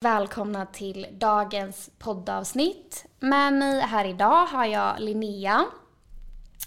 Välkomna 0.00 0.66
till 0.66 1.06
dagens 1.12 1.90
poddavsnitt. 1.98 3.06
Med 3.20 3.52
mig 3.52 3.80
här 3.80 4.04
idag 4.04 4.46
har 4.46 4.64
jag 4.64 5.00
Linnea 5.00 5.64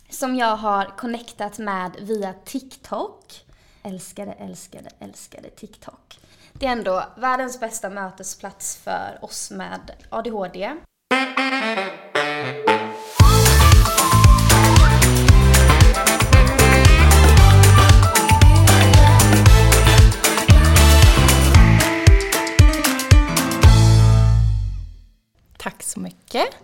som 0.09 0.35
jag 0.35 0.55
har 0.55 0.85
connectat 0.97 1.57
med 1.57 1.95
via 2.01 2.33
TikTok. 2.33 3.45
Älskade, 3.83 4.31
älskade, 4.31 4.89
älskade 4.99 5.49
TikTok. 5.49 6.19
Det 6.53 6.65
är 6.65 6.71
ändå 6.71 7.03
världens 7.17 7.59
bästa 7.59 7.89
mötesplats 7.89 8.77
för 8.77 9.19
oss 9.21 9.51
med 9.51 9.91
ADHD. 10.09 10.75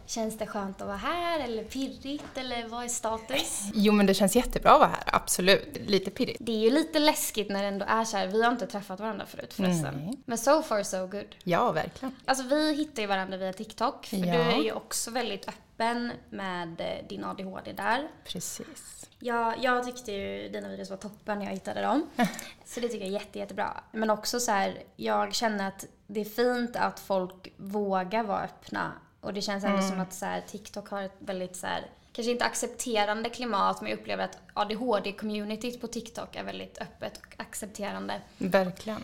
Känns 0.07 0.38
det 0.38 0.47
skönt 0.47 0.81
att 0.81 0.88
vara 0.88 0.97
här 0.97 1.39
eller 1.39 1.63
pirrigt 1.63 2.38
eller 2.38 2.67
vad 2.67 2.84
är 2.84 2.88
status? 2.88 3.61
Jo 3.73 3.93
men 3.93 4.05
det 4.05 4.13
känns 4.13 4.35
jättebra 4.35 4.71
att 4.71 4.79
vara 4.79 4.89
här, 4.89 5.03
absolut. 5.05 5.77
Lite 5.85 6.11
pirrigt. 6.11 6.38
Det 6.41 6.52
är 6.52 6.59
ju 6.59 6.70
lite 6.70 6.99
läskigt 6.99 7.49
när 7.49 7.61
det 7.61 7.67
ändå 7.67 7.85
är 7.89 8.03
så 8.03 8.17
här. 8.17 8.27
vi 8.27 8.43
har 8.43 8.51
inte 8.51 8.67
träffat 8.67 8.99
varandra 8.99 9.25
förut 9.25 9.53
förresten. 9.53 9.95
Nej. 10.05 10.17
Men 10.25 10.38
so 10.38 10.62
far 10.62 10.84
so 10.84 11.07
good. 11.07 11.35
Ja, 11.43 11.71
verkligen. 11.71 12.15
Alltså 12.25 12.43
vi 12.43 12.73
hittar 12.73 13.01
ju 13.01 13.07
varandra 13.07 13.38
via 13.38 13.53
TikTok 13.53 14.05
för 14.05 14.17
Ja. 14.17 14.23
du 14.34 14.39
är 14.39 14.63
ju 14.63 14.71
också 14.71 15.12
väldigt 15.12 15.48
öppen 15.48 16.12
med 16.29 16.81
eh, 16.81 17.07
din 17.09 17.23
ADHD 17.23 17.73
där. 17.73 18.07
Precis. 18.26 19.09
Ja, 19.20 19.53
jag 19.62 19.85
tyckte 19.85 20.12
ju 20.12 20.49
dina 20.49 20.70
videos 20.70 20.89
var 20.89 20.98
toppen 20.98 21.39
när 21.39 21.45
jag 21.45 21.53
hittade 21.53 21.81
dem. 21.81 22.09
Så 22.65 22.79
det 22.79 22.87
tycker 22.87 23.05
jag 23.05 23.07
är 23.15 23.20
jätte, 23.20 23.39
jättebra. 23.39 23.84
Men 23.91 24.09
också 24.09 24.39
så 24.39 24.51
här, 24.51 24.84
jag 24.95 25.34
känner 25.34 25.67
att 25.67 25.85
det 26.07 26.20
är 26.21 26.26
fint 26.26 26.76
att 26.76 26.99
folk 26.99 27.53
vågar 27.57 28.23
vara 28.23 28.43
öppna. 28.43 28.91
Och 29.27 29.34
det 29.34 29.41
känns 29.41 29.63
ändå 29.63 29.81
som 29.81 29.99
att 29.99 30.13
så 30.13 30.26
här, 30.26 30.41
TikTok 30.41 30.90
har 30.90 31.01
ett 31.01 31.15
väldigt 31.20 31.55
så 31.55 31.68
här, 31.68 31.85
kanske 32.12 32.32
inte 32.32 32.46
accepterande 32.46 33.29
klimat, 33.29 33.82
men 33.82 33.91
jag 33.91 33.99
upplever 33.99 34.24
att 34.24 34.38
ADHD-communityt 34.54 35.82
på 35.82 35.88
TikTok 35.88 36.35
är 36.35 36.43
väldigt 36.43 36.77
öppet 36.82 37.18
och 37.18 37.34
accepterande. 37.38 38.21
Verkligen. 38.38 39.04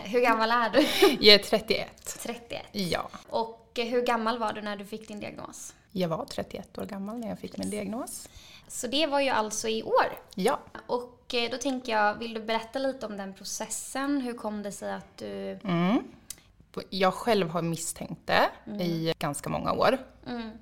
Hur 0.00 0.20
gammal 0.20 0.50
är 0.50 0.70
du? 0.70 0.86
Jag 1.26 1.34
är 1.34 1.38
31. 1.38 1.88
31. 2.22 2.62
Ja. 2.72 3.10
Och 3.28 3.78
eh, 3.78 3.86
hur 3.86 4.02
gammal 4.02 4.38
var 4.38 4.52
du 4.52 4.62
när 4.62 4.76
du 4.76 4.84
fick 4.84 5.08
din 5.08 5.20
diagnos? 5.20 5.74
Jag 5.92 6.08
var 6.08 6.24
31 6.24 6.78
år 6.78 6.84
gammal 6.84 7.18
när 7.18 7.28
jag 7.28 7.38
fick 7.38 7.56
min 7.56 7.70
diagnos. 7.70 8.28
Så 8.68 8.86
det 8.86 9.06
var 9.06 9.20
ju 9.20 9.28
alltså 9.28 9.68
i 9.68 9.82
år. 9.82 10.18
Ja. 10.34 10.60
Och 10.86 11.34
eh, 11.34 11.50
då 11.50 11.56
tänker 11.56 11.92
jag, 11.92 12.14
vill 12.14 12.34
du 12.34 12.40
berätta 12.40 12.78
lite 12.78 13.06
om 13.06 13.16
den 13.16 13.34
processen? 13.34 14.20
Hur 14.20 14.34
kom 14.34 14.62
det 14.62 14.72
sig 14.72 14.92
att 14.92 15.16
du... 15.16 15.58
Mm. 15.64 16.02
Jag 16.90 17.14
själv 17.14 17.48
har 17.50 17.62
misstänkt 17.62 18.20
det 18.26 18.48
i 18.84 19.14
ganska 19.18 19.48
många 19.50 19.72
år. 19.72 19.98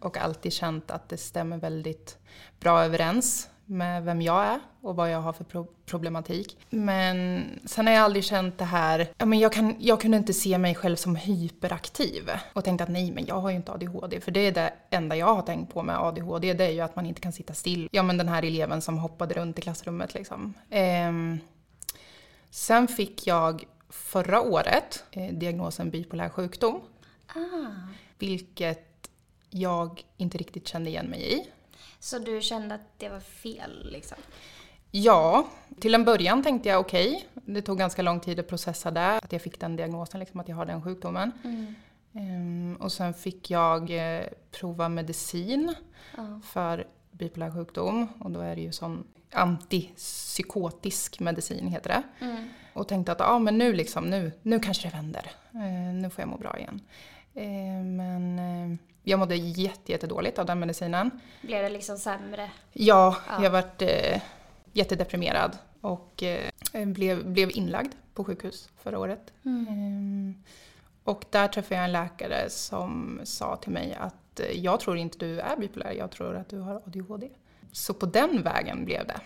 Och 0.00 0.16
alltid 0.16 0.52
känt 0.52 0.90
att 0.90 1.08
det 1.08 1.16
stämmer 1.16 1.56
väldigt 1.58 2.18
bra 2.60 2.84
överens 2.84 3.48
med 3.66 4.04
vem 4.04 4.22
jag 4.22 4.44
är 4.44 4.60
och 4.80 4.96
vad 4.96 5.10
jag 5.10 5.20
har 5.20 5.32
för 5.32 5.44
pro- 5.44 5.68
problematik. 5.86 6.58
Men 6.70 7.42
sen 7.66 7.86
har 7.86 7.94
jag 7.94 8.02
aldrig 8.02 8.24
känt 8.24 8.58
det 8.58 8.64
här, 8.64 9.08
ja 9.18 9.26
men 9.26 9.38
jag, 9.38 9.52
kan, 9.52 9.76
jag 9.78 10.00
kunde 10.00 10.16
inte 10.16 10.32
se 10.32 10.58
mig 10.58 10.74
själv 10.74 10.96
som 10.96 11.16
hyperaktiv. 11.16 12.30
Och 12.52 12.64
tänkte 12.64 12.84
att 12.84 12.90
nej 12.90 13.10
men 13.10 13.26
jag 13.26 13.40
har 13.40 13.50
ju 13.50 13.56
inte 13.56 13.72
ADHD. 13.72 14.20
För 14.20 14.30
det 14.30 14.40
är 14.40 14.52
det 14.52 14.72
enda 14.90 15.16
jag 15.16 15.34
har 15.34 15.42
tänkt 15.42 15.72
på 15.74 15.82
med 15.82 15.98
ADHD, 15.98 16.54
det 16.54 16.64
är 16.64 16.70
ju 16.70 16.80
att 16.80 16.96
man 16.96 17.06
inte 17.06 17.20
kan 17.20 17.32
sitta 17.32 17.54
still. 17.54 17.88
Ja 17.92 18.02
men 18.02 18.16
den 18.16 18.28
här 18.28 18.42
eleven 18.42 18.82
som 18.82 18.98
hoppade 18.98 19.34
runt 19.34 19.58
i 19.58 19.62
klassrummet 19.62 20.14
liksom. 20.14 20.54
Ehm, 20.70 21.38
Sen 22.50 22.88
fick 22.88 23.26
jag 23.26 23.64
förra 23.94 24.40
året 24.40 25.04
eh, 25.10 25.34
diagnosen 25.34 25.90
bipolär 25.90 26.28
sjukdom. 26.28 26.80
Vilket 28.18 29.10
jag 29.50 30.02
inte 30.16 30.38
riktigt 30.38 30.68
kände 30.68 30.90
igen 30.90 31.06
mig 31.06 31.34
i. 31.34 31.48
Så 31.98 32.18
du 32.18 32.40
kände 32.40 32.74
att 32.74 32.98
det 32.98 33.08
var 33.08 33.20
fel 33.20 33.90
liksom? 33.92 34.18
Ja, 34.90 35.46
till 35.80 35.94
en 35.94 36.04
början 36.04 36.42
tänkte 36.42 36.68
jag 36.68 36.80
okej, 36.80 37.28
det 37.34 37.62
tog 37.62 37.78
ganska 37.78 38.02
lång 38.02 38.20
tid 38.20 38.40
att 38.40 38.48
processa 38.48 38.90
det, 38.90 39.18
att 39.18 39.32
jag 39.32 39.42
fick 39.42 39.60
den 39.60 39.76
diagnosen, 39.76 40.20
liksom, 40.20 40.40
att 40.40 40.48
jag 40.48 40.56
har 40.56 40.66
den 40.66 40.82
sjukdomen. 40.82 41.32
Ehm, 42.12 42.76
och 42.80 42.92
sen 42.92 43.14
fick 43.14 43.50
jag 43.50 43.90
eh, 43.90 44.26
prova 44.50 44.88
medicin 44.88 45.74
för 46.42 46.86
bipolär 47.10 47.50
sjukdom 47.50 48.08
och 48.20 48.30
då 48.30 48.40
är 48.40 48.56
det 48.56 48.62
ju 48.62 48.72
sån 48.72 49.06
antipsykotisk 49.32 51.20
medicin 51.20 51.68
heter 51.68 51.90
det. 51.90 52.02
Och 52.74 52.88
tänkte 52.88 53.12
att 53.12 53.20
ah, 53.20 53.38
men 53.38 53.58
nu, 53.58 53.72
liksom, 53.72 54.04
nu, 54.10 54.32
nu 54.42 54.60
kanske 54.60 54.88
det 54.88 54.96
vänder, 54.96 55.30
eh, 55.54 55.94
nu 55.94 56.10
får 56.10 56.22
jag 56.22 56.28
må 56.28 56.36
bra 56.36 56.58
igen. 56.58 56.80
Eh, 57.34 57.84
men 57.84 58.38
eh, 58.38 58.78
jag 59.02 59.18
mådde 59.18 59.36
jätte, 59.36 59.92
jättedåligt 59.92 60.38
av 60.38 60.46
den 60.46 60.58
medicinen. 60.60 61.10
Blev 61.42 61.62
det 61.62 61.68
liksom 61.68 61.98
sämre? 61.98 62.50
Ja, 62.72 63.16
Ja. 63.28 63.42
jag 63.44 63.50
varit 63.50 63.82
eh, 63.82 64.22
jättedeprimerad 64.72 65.58
och 65.80 66.22
eh, 66.22 66.50
blev, 66.86 67.26
blev 67.32 67.50
inlagd 67.50 67.92
på 68.14 68.24
sjukhus 68.24 68.68
förra 68.82 68.98
året. 68.98 69.32
Ehm, 69.44 70.34
och 71.04 71.24
där 71.30 71.48
träffade 71.48 71.74
jag 71.74 71.84
en 71.84 71.92
läkare 71.92 72.50
som 72.50 73.20
sa 73.24 73.56
till 73.56 73.72
mig 73.72 73.96
att 74.00 74.40
eh, 74.40 74.46
jag 74.46 74.80
tror 74.80 74.96
inte 74.96 75.18
du 75.18 75.40
är 75.40 75.56
bipolär, 75.56 75.92
jag 75.92 76.10
tror 76.10 76.36
att 76.36 76.48
du 76.48 76.58
har 76.58 76.74
ADHD. 76.86 77.28
Så 77.72 77.94
på 77.94 78.06
den 78.06 78.42
vägen 78.42 78.84
blev 78.84 79.06
det. 79.06 79.20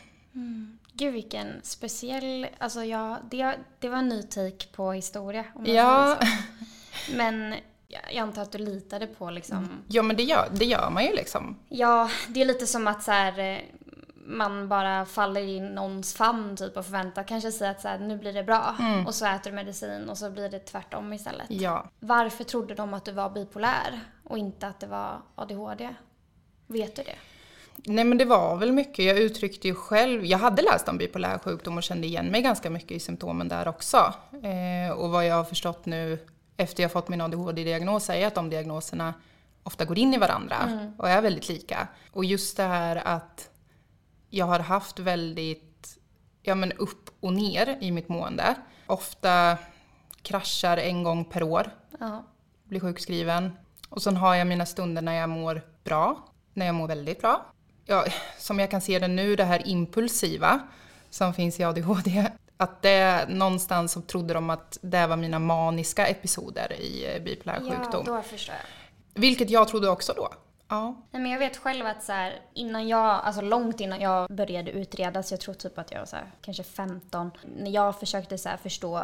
Gud 0.99 1.13
vilken 1.13 1.61
speciell, 1.63 2.47
alltså 2.59 2.85
ja, 2.85 3.19
det, 3.31 3.55
det 3.79 3.89
var 3.89 3.99
en 3.99 4.09
ny 4.09 4.23
take 4.23 4.67
på 4.73 4.93
historia 4.93 5.45
om 5.55 5.63
man 5.63 5.75
Ja. 5.75 6.17
säger 6.21 6.33
så. 6.33 6.43
Men 7.17 7.55
jag, 7.89 8.03
jag 8.13 8.17
antar 8.23 8.43
att 8.43 8.53
du 8.53 8.59
litade 8.59 9.07
på 9.07 9.31
liksom, 9.31 9.69
Ja 9.89 10.03
men 10.03 10.17
det 10.17 10.23
gör, 10.23 10.49
det 10.53 10.65
gör 10.65 10.91
man 10.91 11.05
ju 11.05 11.13
liksom. 11.15 11.59
ja 11.69 12.11
det 12.29 12.41
är 12.41 12.45
lite 12.45 12.67
som 12.67 12.87
att 12.87 13.03
så 13.03 13.11
här, 13.13 13.39
eh, 13.39 13.59
man 14.27 14.69
bara 14.69 15.05
faller 15.07 15.41
i 15.41 15.61
någons 15.61 16.15
famn 16.15 16.57
typ 16.57 16.77
och 16.77 16.85
förväntar 16.85 17.23
kanske 17.25 17.53
sig 17.53 17.69
att 17.69 17.81
så 17.81 17.89
här, 17.89 17.99
nu 17.99 18.17
blir 18.19 18.33
det 18.33 18.43
bra 18.45 18.77
och 19.07 19.15
så 19.15 19.27
äter 19.27 19.51
du 19.51 19.57
medicin 19.57 20.09
och 20.09 20.19
så 20.19 20.31
blir 20.31 20.49
det 20.49 20.59
tvärtom 20.59 21.13
istället. 21.13 21.47
Ja. 21.51 21.91
Varför 22.01 22.45
trodde 22.45 22.75
de 22.75 22.95
att 22.95 23.05
du 23.05 23.13
var 23.13 23.31
bipolär 23.31 24.01
och 24.25 24.39
inte 24.39 24.67
att 24.67 24.81
det 24.81 24.87
var 24.87 25.23
ADHD? 25.35 25.95
Vet 26.67 26.97
du 26.97 27.03
det? 27.03 27.17
Nej 27.85 28.05
men 28.05 28.19
det 28.19 28.25
var 28.25 28.57
väl 28.57 28.73
mycket, 28.73 29.05
jag 29.05 29.19
uttryckte 29.19 29.69
ju 29.69 29.75
själv, 29.75 30.25
jag 30.25 30.39
hade 30.39 30.63
läst 30.63 30.89
om 30.89 30.99
bipolär 30.99 31.39
sjukdom 31.39 31.77
och 31.77 31.83
kände 31.83 32.07
igen 32.07 32.27
mig 32.27 32.43
ganska 32.43 32.71
mycket 32.71 32.91
i 32.91 33.01
symptomen 33.01 33.49
där 33.49 33.69
också. 33.69 34.15
Eh, 34.43 34.93
och 34.93 35.11
vad 35.11 35.27
jag 35.27 35.35
har 35.35 35.45
förstått 35.45 35.87
nu 35.87 36.19
efter 36.57 36.83
jag 36.83 36.93
fått 36.93 37.09
min 37.09 37.21
ADHD-diagnos 37.21 38.11
är 38.11 38.27
att 38.27 38.35
de 38.35 38.51
diagnoserna 38.51 39.15
ofta 39.63 39.85
går 39.85 39.99
in 39.99 40.15
i 40.15 40.19
varandra 40.19 40.57
och 40.99 41.09
är 41.11 41.23
väldigt 41.23 41.49
lika. 41.49 41.89
Och 42.13 42.25
just 42.25 42.57
det 42.57 42.63
här 42.63 42.97
att 42.97 43.51
jag 44.31 44.47
har 44.47 44.59
haft 44.59 44.99
väldigt, 44.99 45.99
ja 46.43 46.55
men 46.55 46.73
upp 46.73 47.11
och 47.21 47.33
ner 47.33 47.79
i 47.81 47.91
mitt 47.91 48.09
mående. 48.09 48.55
Ofta 48.87 49.57
kraschar 50.23 50.77
en 50.77 51.03
gång 51.03 51.25
per 51.25 51.43
år 51.43 51.71
Ja. 52.01 52.25
blir 52.65 52.81
sjukskriven. 52.81 53.53
Och 53.89 54.03
sen 54.03 54.17
har 54.17 54.35
jag 54.35 54.47
mina 54.47 54.67
stunder 54.67 55.03
när 55.03 55.13
jag 55.15 55.29
mår 55.29 55.63
bra, 55.85 56.29
när 56.55 56.67
jag 56.67 56.75
mår 56.75 56.89
väldigt 56.89 57.21
bra. 57.21 57.47
Ja, 57.91 58.05
som 58.39 58.59
jag 58.59 58.71
kan 58.71 58.81
se 58.81 58.99
det 58.99 59.09
nu, 59.09 59.37
det 59.37 59.45
här 59.45 59.69
impulsiva 59.69 60.61
som 61.11 61.35
finns 61.35 61.61
i 61.61 61.65
ADHD, 61.65 62.27
att 62.57 62.83
det 62.83 63.29
någonstans 63.29 63.93
så 63.93 64.01
trodde 64.01 64.35
de 64.35 64.51
att 64.51 64.79
det 64.83 65.07
var 65.07 65.17
mina 65.17 65.39
maniska 65.39 66.07
episoder 66.07 66.73
i 66.73 67.15
eh, 67.17 67.23
bipolär 67.23 67.63
Ja, 67.65 67.77
sjukdom. 67.77 68.05
då 68.05 68.23
förstår 68.23 68.55
jag. 68.55 69.21
Vilket 69.21 69.51
jag 69.51 69.69
trodde 69.69 69.89
också 69.91 70.13
då. 70.13 70.29
Ja. 70.69 70.95
Nej, 71.11 71.23
men 71.23 71.33
jag 71.33 71.39
vet 71.39 71.57
själv 71.57 71.87
att 71.87 72.03
så 72.05 72.13
här, 72.13 72.41
innan 72.55 72.89
jag, 72.89 73.05
alltså 73.25 73.43
långt 73.43 73.81
innan 73.81 74.01
jag 74.01 74.31
började 74.31 74.71
utredas, 74.71 75.31
jag 75.31 75.41
tror 75.41 75.55
typ 75.55 75.79
att 75.79 75.93
jag 75.93 75.99
var 75.99 76.07
så 76.07 76.17
här, 76.17 76.31
kanske 76.43 76.63
15, 76.63 77.31
när 77.57 77.71
jag 77.71 78.01
försökte 78.01 78.39
så 78.39 78.49
här, 78.49 78.57
förstå 78.57 79.03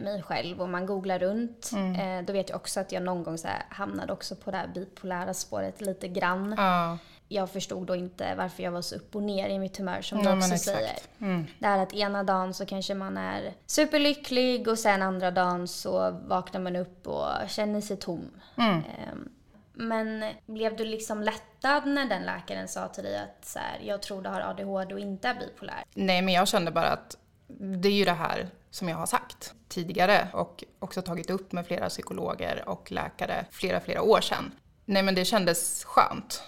mig 0.00 0.22
själv 0.22 0.60
och 0.62 0.68
man 0.68 0.86
googlar 0.86 1.18
runt, 1.18 1.70
eh, 1.74 2.24
då 2.26 2.32
vet 2.32 2.48
jag 2.48 2.56
också 2.56 2.80
att 2.80 2.92
jag 2.92 3.02
någon 3.02 3.22
gång 3.22 3.38
så 3.38 3.48
hamnade 3.68 4.12
också 4.12 4.36
på 4.36 4.50
det 4.50 4.56
här 4.56 4.66
bipolära 4.66 5.34
spåret 5.34 5.80
lite 5.80 6.08
grann. 6.08 6.54
ja. 6.58 6.98
Jag 7.28 7.50
förstod 7.50 7.86
då 7.86 7.96
inte 7.96 8.34
varför 8.34 8.62
jag 8.62 8.70
var 8.70 8.82
så 8.82 8.96
upp 8.96 9.16
och 9.16 9.22
ner 9.22 9.48
i 9.48 9.58
mitt 9.58 9.76
humör 9.78 10.02
som 10.02 10.18
Nej, 10.18 10.26
du 10.26 10.38
också 10.38 10.56
säger. 10.58 10.96
Mm. 11.20 11.46
Det 11.58 11.66
här 11.66 11.78
att 11.78 11.92
ena 11.94 12.22
dagen 12.22 12.54
så 12.54 12.66
kanske 12.66 12.94
man 12.94 13.16
är 13.16 13.52
superlycklig 13.66 14.68
och 14.68 14.78
sen 14.78 15.02
andra 15.02 15.30
dagen 15.30 15.68
så 15.68 16.10
vaknar 16.26 16.60
man 16.60 16.76
upp 16.76 17.06
och 17.06 17.26
känner 17.48 17.80
sig 17.80 17.96
tom. 17.96 18.30
Mm. 18.56 18.74
Ehm, 18.76 19.28
Men 19.74 20.24
blev 20.46 20.76
du 20.76 20.84
liksom 20.84 21.22
lättad 21.22 21.86
när 21.86 22.04
den 22.04 22.22
läkaren 22.22 22.68
sa 22.68 22.88
till 22.88 23.04
dig 23.04 23.16
att 23.18 23.44
så 23.44 23.58
här, 23.58 23.78
jag 23.82 24.02
tror 24.02 24.22
du 24.22 24.28
har 24.28 24.40
ADHD 24.40 24.94
och 24.94 25.00
inte 25.00 25.28
är 25.28 25.34
bipolär? 25.34 25.84
Nej, 25.94 26.22
men 26.22 26.34
jag 26.34 26.48
kände 26.48 26.70
bara 26.70 26.88
att 26.90 27.16
det 27.58 27.88
är 27.88 27.92
ju 27.92 28.04
det 28.04 28.12
här 28.12 28.48
som 28.70 28.88
jag 28.88 28.96
har 28.96 29.06
sagt 29.06 29.54
tidigare 29.68 30.28
och 30.32 30.64
också 30.78 31.02
tagit 31.02 31.30
upp 31.30 31.52
med 31.52 31.66
flera 31.66 31.88
psykologer 31.88 32.62
och 32.66 32.92
läkare 32.92 33.44
flera, 33.50 33.80
flera 33.80 34.02
år 34.02 34.20
sedan. 34.20 34.52
Nej, 34.84 35.02
men 35.02 35.14
det 35.14 35.24
kändes 35.24 35.84
skönt. 35.84 36.42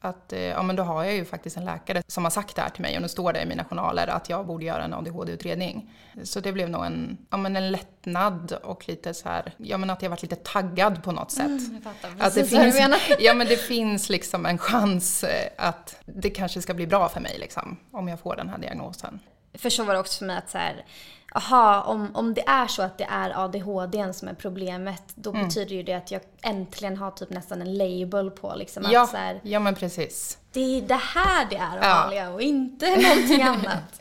att 0.00 0.32
eh, 0.32 0.40
ja, 0.40 0.62
men 0.62 0.76
då 0.76 0.82
har 0.82 1.04
jag 1.04 1.14
ju 1.14 1.24
faktiskt 1.24 1.56
en 1.56 1.64
läkare 1.64 2.02
som 2.06 2.24
har 2.24 2.30
sagt 2.30 2.56
det 2.56 2.62
här 2.62 2.68
till 2.68 2.82
mig 2.82 2.96
och 2.96 3.02
nu 3.02 3.08
står 3.08 3.32
det 3.32 3.42
i 3.42 3.46
mina 3.46 3.64
journaler 3.64 4.06
att 4.06 4.28
jag 4.28 4.46
borde 4.46 4.64
göra 4.64 4.84
en 4.84 4.94
ADHD-utredning. 4.94 5.90
Så 6.24 6.40
det 6.40 6.52
blev 6.52 6.70
nog 6.70 6.84
en, 6.84 7.18
ja, 7.30 7.36
men 7.36 7.56
en 7.56 7.70
lättnad 7.72 8.52
och 8.52 8.88
lite 8.88 9.14
så 9.14 9.28
här, 9.28 9.54
ja 9.56 9.78
men 9.78 9.90
att 9.90 10.02
jag 10.02 10.10
varit 10.10 10.22
lite 10.22 10.36
taggad 10.36 11.02
på 11.02 11.12
något 11.12 11.30
sätt. 11.30 11.46
Mm, 11.46 11.74
jag 11.74 11.82
fattar 11.82 12.26
att 12.26 12.34
det 12.34 12.44
finns, 12.44 12.78
ja 13.18 13.34
men 13.34 13.46
det 13.46 13.56
finns 13.56 14.08
liksom 14.08 14.46
en 14.46 14.58
chans 14.58 15.24
eh, 15.24 15.50
att 15.56 15.96
det 16.04 16.30
kanske 16.30 16.62
ska 16.62 16.74
bli 16.74 16.86
bra 16.86 17.08
för 17.08 17.20
mig 17.20 17.38
liksom, 17.38 17.76
om 17.90 18.08
jag 18.08 18.20
får 18.20 18.36
den 18.36 18.48
här 18.48 18.58
diagnosen. 18.58 19.20
För 19.54 19.70
så 19.70 19.84
var 19.84 19.94
det 19.94 20.00
också 20.00 20.18
för 20.18 20.26
mig 20.26 20.36
att 20.36 20.50
så 20.50 20.58
här, 20.58 20.84
aha, 21.34 21.82
om, 21.82 22.16
om 22.16 22.34
det 22.34 22.48
är 22.48 22.66
så 22.66 22.82
att 22.82 22.98
det 22.98 23.06
är 23.10 23.44
ADHD 23.44 24.12
som 24.12 24.28
är 24.28 24.34
problemet, 24.34 25.02
då 25.14 25.30
mm. 25.30 25.44
betyder 25.44 25.76
ju 25.76 25.82
det 25.82 25.94
att 25.94 26.10
jag 26.10 26.20
äntligen 26.42 26.96
har 26.96 27.10
typ 27.10 27.30
nästan 27.30 27.62
en 27.62 27.78
label 27.78 28.30
på 28.30 28.54
liksom 28.56 28.86
ja, 28.90 29.02
att 29.02 29.10
så 29.10 29.16
här, 29.16 29.40
ja 29.42 29.60
men 29.60 29.74
precis. 29.74 30.38
Det 30.52 30.60
är 30.60 30.82
det 30.82 30.94
här 30.94 31.46
det 31.50 31.56
är 31.56 31.76
Amalia 31.76 32.24
ja. 32.24 32.30
och 32.30 32.42
inte 32.42 32.86
någonting 32.86 33.42
annat. 33.42 34.00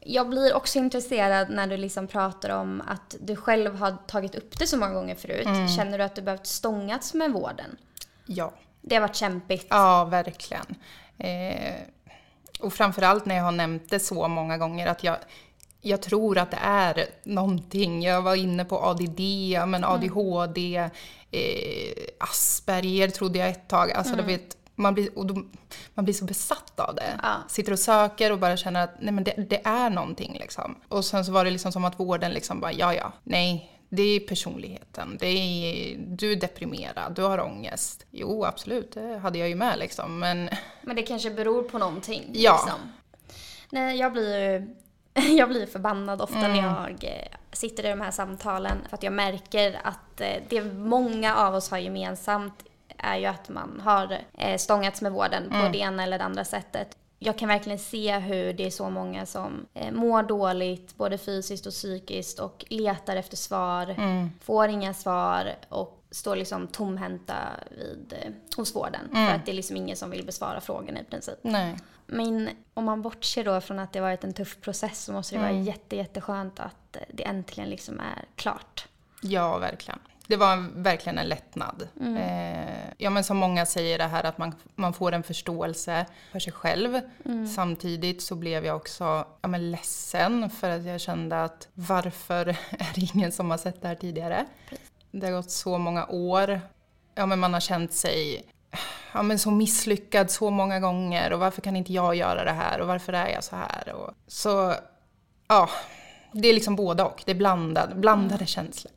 Jag 0.00 0.28
blir 0.28 0.54
också 0.54 0.78
intresserad 0.78 1.50
när 1.50 1.66
du 1.66 1.76
liksom 1.76 2.06
pratar 2.06 2.50
om 2.50 2.82
att 2.86 3.16
du 3.20 3.36
själv 3.36 3.76
har 3.76 3.96
tagit 4.06 4.34
upp 4.34 4.58
det 4.58 4.66
så 4.66 4.76
många 4.76 4.94
gånger 4.94 5.14
förut. 5.14 5.46
Mm. 5.46 5.68
Känner 5.68 5.98
du 5.98 6.04
att 6.04 6.14
du 6.14 6.22
behövt 6.22 6.46
stångats 6.46 7.14
med 7.14 7.32
vården? 7.32 7.76
Ja. 8.26 8.52
Det 8.80 8.94
har 8.94 9.00
varit 9.00 9.16
kämpigt? 9.16 9.66
Ja, 9.70 10.04
verkligen. 10.04 10.66
Eh, 11.18 11.74
och 12.62 12.72
framförallt 12.72 13.26
när 13.26 13.34
jag 13.34 13.42
har 13.42 13.52
nämnt 13.52 13.90
det 13.90 13.98
så 13.98 14.28
många 14.28 14.58
gånger 14.58 14.86
att 14.86 15.04
jag, 15.04 15.16
jag 15.80 16.02
tror 16.02 16.38
att 16.38 16.50
det 16.50 16.60
är 16.62 17.06
någonting. 17.22 18.02
Jag 18.02 18.22
var 18.22 18.34
inne 18.34 18.64
på 18.64 18.78
ADD, 18.78 19.20
men 19.66 19.84
ADHD, 19.84 20.76
mm. 20.76 20.90
eh, 21.30 22.04
Asperger 22.18 23.08
trodde 23.08 23.38
jag 23.38 23.48
ett 23.48 23.68
tag. 23.68 23.92
Alltså, 23.92 24.12
mm. 24.12 24.26
vet, 24.26 24.56
man, 24.74 24.94
blir, 24.94 25.18
och 25.18 25.26
då, 25.26 25.42
man 25.94 26.04
blir 26.04 26.14
så 26.14 26.24
besatt 26.24 26.80
av 26.80 26.94
det. 26.94 27.18
Ja. 27.22 27.34
Sitter 27.48 27.72
och 27.72 27.78
söker 27.78 28.32
och 28.32 28.38
bara 28.38 28.56
känner 28.56 28.84
att 28.84 28.94
nej, 29.00 29.12
men 29.12 29.24
det, 29.24 29.34
det, 29.50 29.66
är 29.66 29.90
någonting. 29.90 30.36
Liksom. 30.40 30.74
Och 30.88 31.04
sen 31.04 31.24
så 31.24 31.32
var 31.32 31.44
det 31.44 31.50
liksom 31.50 31.72
som 31.72 31.84
att 31.84 32.00
vården 32.00 32.32
liksom 32.32 32.60
bara, 32.60 32.72
ja 32.72 32.94
ja, 32.94 33.12
nej, 33.22 33.81
det 33.94 34.02
är 34.02 34.20
personligheten. 34.20 35.16
Det 35.20 35.26
är, 35.26 35.96
du 35.98 36.32
är 36.32 36.36
deprimerad, 36.36 37.12
du 37.14 37.22
har 37.22 37.40
ångest. 37.40 38.06
Jo, 38.10 38.44
absolut, 38.44 38.92
det 38.92 39.18
hade 39.18 39.38
jag 39.38 39.48
ju 39.48 39.54
med 39.54 39.78
liksom. 39.78 40.18
Men, 40.18 40.50
men 40.82 40.96
det 40.96 41.02
kanske 41.02 41.30
beror 41.30 41.62
på 41.62 41.78
någonting. 41.78 42.30
Ja. 42.32 42.52
Liksom. 42.52 42.80
Nej, 43.70 43.98
jag 43.98 44.12
blir 44.12 44.68
jag 45.36 45.48
blir 45.48 45.66
förbannad 45.66 46.22
ofta 46.22 46.38
mm. 46.38 46.52
när 46.52 46.62
jag 46.62 47.04
eh, 47.04 47.36
sitter 47.52 47.86
i 47.86 47.88
de 47.88 48.00
här 48.00 48.10
samtalen. 48.10 48.78
För 48.88 48.96
att 48.96 49.02
jag 49.02 49.12
märker 49.12 49.80
att 49.84 50.20
eh, 50.20 50.42
det 50.48 50.62
många 50.64 51.36
av 51.36 51.54
oss 51.54 51.70
har 51.70 51.78
gemensamt 51.78 52.64
är 52.98 53.16
ju 53.16 53.26
att 53.26 53.48
man 53.48 53.80
har 53.84 54.18
eh, 54.38 54.56
stångats 54.56 55.02
med 55.02 55.12
vården 55.12 55.46
mm. 55.46 55.66
på 55.66 55.72
det 55.72 55.78
ena 55.78 56.02
eller 56.02 56.18
det 56.18 56.24
andra 56.24 56.44
sättet 56.44 56.96
jag 57.24 57.38
kan 57.38 57.48
verkligen 57.48 57.78
se 57.78 58.18
hur 58.18 58.52
det 58.52 58.66
är 58.66 58.70
så 58.70 58.90
många 58.90 59.26
som 59.26 59.66
eh, 59.74 59.92
mår 59.92 60.22
dåligt, 60.22 60.96
både 60.96 61.18
fysiskt 61.18 61.66
och 61.66 61.72
psykiskt 61.72 62.38
och 62.38 62.64
letar 62.68 63.16
efter 63.16 63.36
svar, 63.36 63.94
mm. 63.98 64.30
får 64.40 64.68
inga 64.68 64.94
svar 64.94 65.54
och 65.68 66.04
står 66.10 66.36
liksom 66.36 66.66
tomhänta 66.66 67.34
vid, 67.70 68.14
eh, 68.22 68.32
hos 68.56 68.76
vården. 68.76 69.08
Mm. 69.12 69.28
För 69.28 69.34
att 69.34 69.46
det 69.46 69.52
är 69.52 69.56
liksom 69.56 69.76
ingen 69.76 69.96
som 69.96 70.10
vill 70.10 70.26
besvara 70.26 70.60
frågorna 70.60 71.00
i 71.00 71.04
princip. 71.04 71.38
Nej. 71.42 71.76
Men 72.06 72.48
om 72.74 72.84
man 72.84 73.02
bortser 73.02 73.44
då 73.44 73.60
från 73.60 73.78
att 73.78 73.92
det 73.92 74.00
varit 74.00 74.24
en 74.24 74.32
tuff 74.32 74.60
process 74.60 75.04
så 75.04 75.12
måste 75.12 75.34
det 75.34 75.38
mm. 75.38 75.54
vara 75.54 75.64
jätte, 75.64 75.96
jätteskönt 75.96 76.60
att 76.60 76.96
det 77.08 77.22
äntligen 77.22 77.70
liksom 77.70 78.00
är 78.00 78.24
klart. 78.36 78.88
Ja, 79.22 79.58
verkligen 79.58 79.98
det 80.32 80.36
var 80.36 80.66
verkligen 80.74 81.18
en 81.18 81.28
lättnad. 81.28 81.88
Mm. 82.00 82.16
Eh, 82.16 82.94
ja 82.98 83.10
men 83.10 83.24
som 83.24 83.36
många 83.36 83.66
säger 83.66 83.98
det 83.98 84.04
här 84.04 84.24
att 84.24 84.38
man, 84.38 84.54
man 84.74 84.92
får 84.92 85.12
en 85.12 85.22
förståelse 85.22 86.06
för 86.32 86.38
sig 86.38 86.52
själv. 86.52 87.00
Mm. 87.24 87.46
Samtidigt 87.46 88.22
så 88.22 88.34
blev 88.34 88.66
jag 88.66 88.76
också 88.76 89.26
ja, 89.42 89.48
men 89.48 89.70
ledsen 89.70 90.50
för 90.50 90.70
att 90.70 90.84
jag 90.84 91.00
kände 91.00 91.44
att 91.44 91.68
varför 91.74 92.48
är 92.70 92.92
det 92.94 93.10
ingen 93.14 93.32
som 93.32 93.50
har 93.50 93.58
sett 93.58 93.82
det 93.82 93.88
här 93.88 93.94
tidigare? 93.94 94.44
Det 95.10 95.26
har 95.26 95.32
gått 95.32 95.50
så 95.50 95.78
många 95.78 96.06
år. 96.06 96.60
Ja 97.14 97.26
men 97.26 97.38
man 97.38 97.54
har 97.54 97.60
känt 97.60 97.92
sig 97.92 98.44
ja, 99.14 99.22
men 99.22 99.38
så 99.38 99.50
misslyckad 99.50 100.30
så 100.30 100.50
många 100.50 100.80
gånger 100.80 101.32
och 101.32 101.40
varför 101.40 101.62
kan 101.62 101.76
inte 101.76 101.92
jag 101.92 102.14
göra 102.14 102.44
det 102.44 102.52
här 102.52 102.80
och 102.80 102.86
varför 102.86 103.12
är 103.12 103.28
jag 103.28 103.44
så 103.44 103.56
här? 103.56 103.92
Och, 103.92 104.10
så 104.26 104.74
ja, 105.48 105.70
det 106.32 106.48
är 106.48 106.54
liksom 106.54 106.76
båda 106.76 107.04
och. 107.04 107.22
Det 107.24 107.32
är 107.32 107.36
blandad, 107.36 108.00
blandade 108.00 108.34
mm. 108.34 108.46
känslor. 108.46 108.92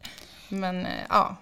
Men 0.50 0.86
eh, 0.86 1.04
ja. 1.10 1.36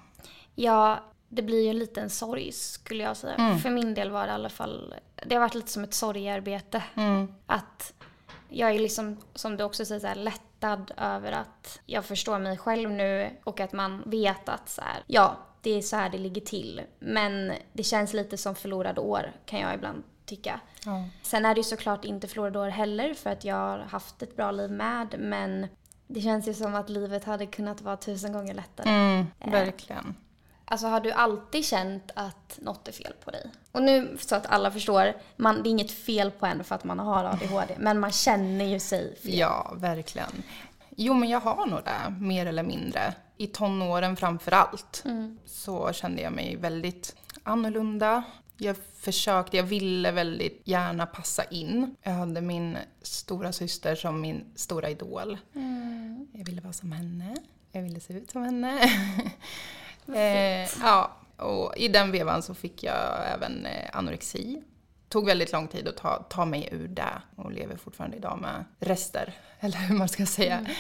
Ja, 0.56 1.04
det 1.30 1.42
blir 1.42 1.64
ju 1.64 1.70
en 1.70 1.80
liten 1.80 2.10
sorg 2.10 2.52
skulle 2.52 3.04
jag 3.04 3.18
säga. 3.18 3.36
Mm. 3.36 3.60
För 3.60 3.70
min 3.70 3.94
del 3.94 4.12
var 4.12 4.26
det 4.26 4.32
i 4.32 4.34
alla 4.34 4.50
fall, 4.50 4.96
det 5.26 5.36
har 5.36 5.40
varit 5.42 5.56
lite 5.56 5.72
som 5.72 5.84
ett 5.84 5.94
sorgarbete. 5.94 6.84
Mm. 6.96 7.34
Att 7.46 7.94
jag 8.50 8.72
är 8.72 8.80
liksom, 8.80 9.18
som 9.36 9.58
du 9.58 9.64
också 9.64 9.86
säger, 9.86 10.02
så 10.02 10.08
här, 10.08 10.16
lättad 10.16 10.92
över 10.98 11.32
att 11.32 11.80
jag 11.86 12.06
förstår 12.06 12.40
mig 12.40 12.58
själv 12.58 12.92
nu 12.92 13.30
och 13.44 13.60
att 13.60 13.74
man 13.74 14.04
vet 14.06 14.50
att 14.50 14.70
så 14.70 14.82
här, 14.82 15.04
ja, 15.08 15.38
det 15.62 15.72
är 15.72 15.82
så 15.82 15.96
här 15.96 16.10
det 16.10 16.18
ligger 16.18 16.42
till. 16.42 16.82
Men 17.00 17.54
det 17.74 17.84
känns 17.84 18.14
lite 18.14 18.38
som 18.38 18.56
förlorade 18.56 19.02
år 19.02 19.32
kan 19.46 19.60
jag 19.60 19.74
ibland 19.74 20.04
tycka. 20.26 20.60
Ja. 20.86 21.06
Sen 21.22 21.46
är 21.46 21.56
det 21.56 21.60
ju 21.60 21.64
såklart 21.64 22.06
inte 22.06 22.28
förlorade 22.28 22.60
år 22.60 22.70
heller 22.70 23.14
för 23.14 23.30
att 23.30 23.46
jag 23.46 23.56
har 23.56 23.80
haft 23.80 24.22
ett 24.22 24.36
bra 24.36 24.52
liv 24.52 24.72
med 24.72 25.16
men 25.20 25.68
det 26.08 26.22
känns 26.22 26.48
ju 26.48 26.54
som 26.54 26.76
att 26.76 26.90
livet 26.90 27.24
hade 27.24 27.46
kunnat 27.46 27.82
vara 27.82 27.98
tusen 27.98 28.34
gånger 28.34 28.54
lättare. 28.54 28.90
Mm, 28.90 29.26
eh, 29.40 29.52
verkligen. 29.52 30.16
Alltså 30.66 30.88
har 30.88 31.00
du 31.00 31.12
alltid 31.12 31.66
känt 31.66 32.12
att 32.16 32.60
något 32.62 32.88
är 32.88 32.92
fel 32.92 33.14
på 33.24 33.32
dig? 33.32 33.52
Och 33.72 33.84
nu 33.84 34.18
så 34.20 34.36
att 34.36 34.46
alla 34.46 34.72
förstår, 34.72 35.14
man, 35.36 35.64
det 35.64 35.70
är 35.70 35.72
inget 35.72 35.92
fel 35.92 36.32
på 36.32 36.46
en 36.46 36.64
för 36.64 36.76
att 36.76 36.84
man 36.84 37.00
har 37.00 37.24
ADHD, 37.24 37.76
men 37.80 38.00
man 38.00 38.12
känner 38.12 38.66
ju 38.66 38.80
sig 38.80 39.16
fel. 39.16 39.38
Ja, 39.38 39.74
verkligen. 39.76 40.44
Jo, 40.90 41.14
men 41.14 41.30
jag 41.30 41.40
har 41.40 41.66
nog 41.66 41.80
det, 41.84 42.16
mer 42.20 42.46
eller 42.46 42.64
mindre. 42.64 43.14
I 43.38 43.48
tonåren 43.48 44.16
framför 44.16 44.52
allt 44.52 45.02
mm. 45.06 45.40
så 45.46 45.94
kände 45.94 46.22
jag 46.22 46.34
mig 46.34 46.56
väldigt 46.56 47.16
annorlunda. 47.44 48.24
Jag 48.58 48.76
försökte, 48.96 49.58
jag 49.58 49.64
ville 49.64 50.12
väldigt 50.12 50.62
gärna 50.64 51.06
passa 51.06 51.44
in. 51.44 51.96
Jag 52.04 52.12
hade 52.12 52.42
min 52.42 52.78
stora 53.02 53.52
syster 53.52 53.96
som 53.96 54.22
min 54.22 54.46
stora 54.56 54.90
idol. 54.90 55.38
Mm. 55.56 56.28
Jag 56.34 56.46
ville 56.46 56.62
vara 56.62 56.74
som 56.74 56.92
henne. 56.92 57.36
Jag 57.72 57.82
ville 57.82 58.00
se 58.00 58.14
ut 58.14 58.32
som 58.32 58.44
henne. 58.44 58.82
eh, 60.08 60.70
ja, 60.82 61.12
och 61.38 61.78
i 61.78 61.88
den 61.88 62.12
vevan 62.12 62.44
så 62.44 62.54
fick 62.54 62.84
jag 62.84 63.32
även 63.34 63.66
eh, 63.66 63.90
anorexi. 63.94 64.64
Tog 65.10 65.26
väldigt 65.26 65.52
lång 65.52 65.68
tid 65.68 65.88
att 65.88 65.98
ta, 65.98 66.24
ta 66.30 66.46
mig 66.46 66.70
ur 66.72 66.88
det 66.88 67.22
och 67.36 67.52
lever 67.52 67.78
fortfarande 67.78 68.18
idag 68.18 68.40
med 68.42 68.66
rester, 68.80 69.34
eller 69.60 69.78
hur 69.78 69.96
man 69.96 70.10
ska 70.10 70.26
säga, 70.26 70.58
mm. 70.58 70.72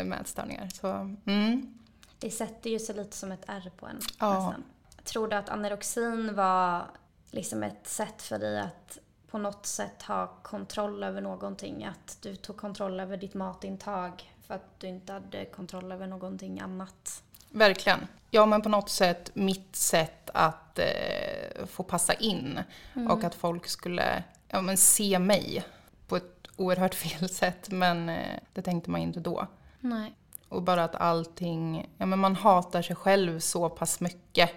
eh, 0.00 0.04
med 0.04 0.20
ätstörningar. 0.20 0.68
Så, 0.68 1.16
mm. 1.26 1.78
Det 2.18 2.30
sätter 2.30 2.70
ju 2.70 2.78
sig 2.78 2.96
lite 2.96 3.16
som 3.16 3.32
ett 3.32 3.44
R 3.46 3.70
på 3.76 3.86
en 3.86 4.00
ja. 4.18 4.34
nästan. 4.34 4.64
Tror 5.04 5.28
du 5.28 5.36
att 5.36 5.48
anorexin 5.48 6.34
var 6.34 6.84
liksom 7.30 7.62
ett 7.62 7.86
sätt 7.86 8.22
för 8.22 8.38
dig 8.38 8.60
att 8.60 8.98
på 9.30 9.38
något 9.38 9.66
sätt 9.66 10.02
ha 10.02 10.26
kontroll 10.42 11.02
över 11.02 11.20
någonting? 11.20 11.84
Att 11.84 12.18
du 12.20 12.36
tog 12.36 12.56
kontroll 12.56 13.00
över 13.00 13.16
ditt 13.16 13.34
matintag 13.34 14.34
för 14.46 14.54
att 14.54 14.80
du 14.80 14.86
inte 14.86 15.12
hade 15.12 15.44
kontroll 15.44 15.92
över 15.92 16.06
någonting 16.06 16.60
annat? 16.60 17.22
Verkligen. 17.50 18.06
Ja, 18.30 18.46
men 18.46 18.62
på 18.62 18.68
något 18.68 18.90
sätt 18.90 19.30
mitt 19.34 19.76
sätt 19.76 20.30
att 20.34 20.78
eh, 20.78 21.66
få 21.66 21.82
passa 21.82 22.14
in 22.14 22.60
mm. 22.94 23.10
och 23.10 23.24
att 23.24 23.34
folk 23.34 23.66
skulle 23.66 24.24
ja, 24.48 24.60
men 24.60 24.76
se 24.76 25.18
mig 25.18 25.64
på 26.08 26.16
ett 26.16 26.48
oerhört 26.56 26.94
fel 27.04 27.28
sätt, 27.28 27.70
men 27.70 28.08
eh, 28.08 28.38
det 28.52 28.62
tänkte 28.62 28.90
man 28.90 29.00
inte 29.00 29.20
då. 29.20 29.46
Nej. 29.80 30.14
Och 30.48 30.62
bara 30.62 30.84
att 30.84 30.94
allting, 30.94 31.90
ja 31.98 32.06
men 32.06 32.18
man 32.18 32.36
hatar 32.36 32.82
sig 32.82 32.96
själv 32.96 33.40
så 33.40 33.68
pass 33.68 34.00
mycket 34.00 34.50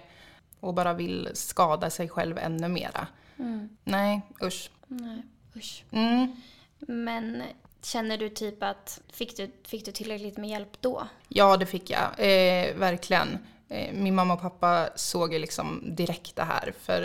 och 0.60 0.74
bara 0.74 0.92
vill 0.92 1.28
skada 1.34 1.90
sig 1.90 2.08
själv 2.08 2.38
ännu 2.38 2.68
mera. 2.68 3.06
Mm. 3.38 3.68
Nej, 3.84 4.20
usch. 4.42 4.70
Nej, 4.86 5.22
usch. 5.56 5.84
Mm. 5.90 6.36
Men 6.78 7.42
känner 7.82 8.18
du 8.18 8.28
typ 8.28 8.62
att, 8.62 9.00
fick 9.12 9.36
du, 9.36 9.50
fick 9.64 9.84
du 9.84 9.92
tillräckligt 9.92 10.36
med 10.36 10.50
hjälp 10.50 10.80
då? 10.80 11.08
Ja, 11.28 11.56
det 11.56 11.66
fick 11.66 11.90
jag. 11.90 12.02
Eh, 12.18 12.74
verkligen. 12.74 13.38
Eh, 13.68 13.94
min 13.94 14.14
mamma 14.14 14.34
och 14.34 14.40
pappa 14.40 14.88
såg 14.94 15.32
ju 15.32 15.38
liksom 15.38 15.82
direkt 15.96 16.36
det 16.36 16.42
här. 16.42 16.74
För 16.80 17.00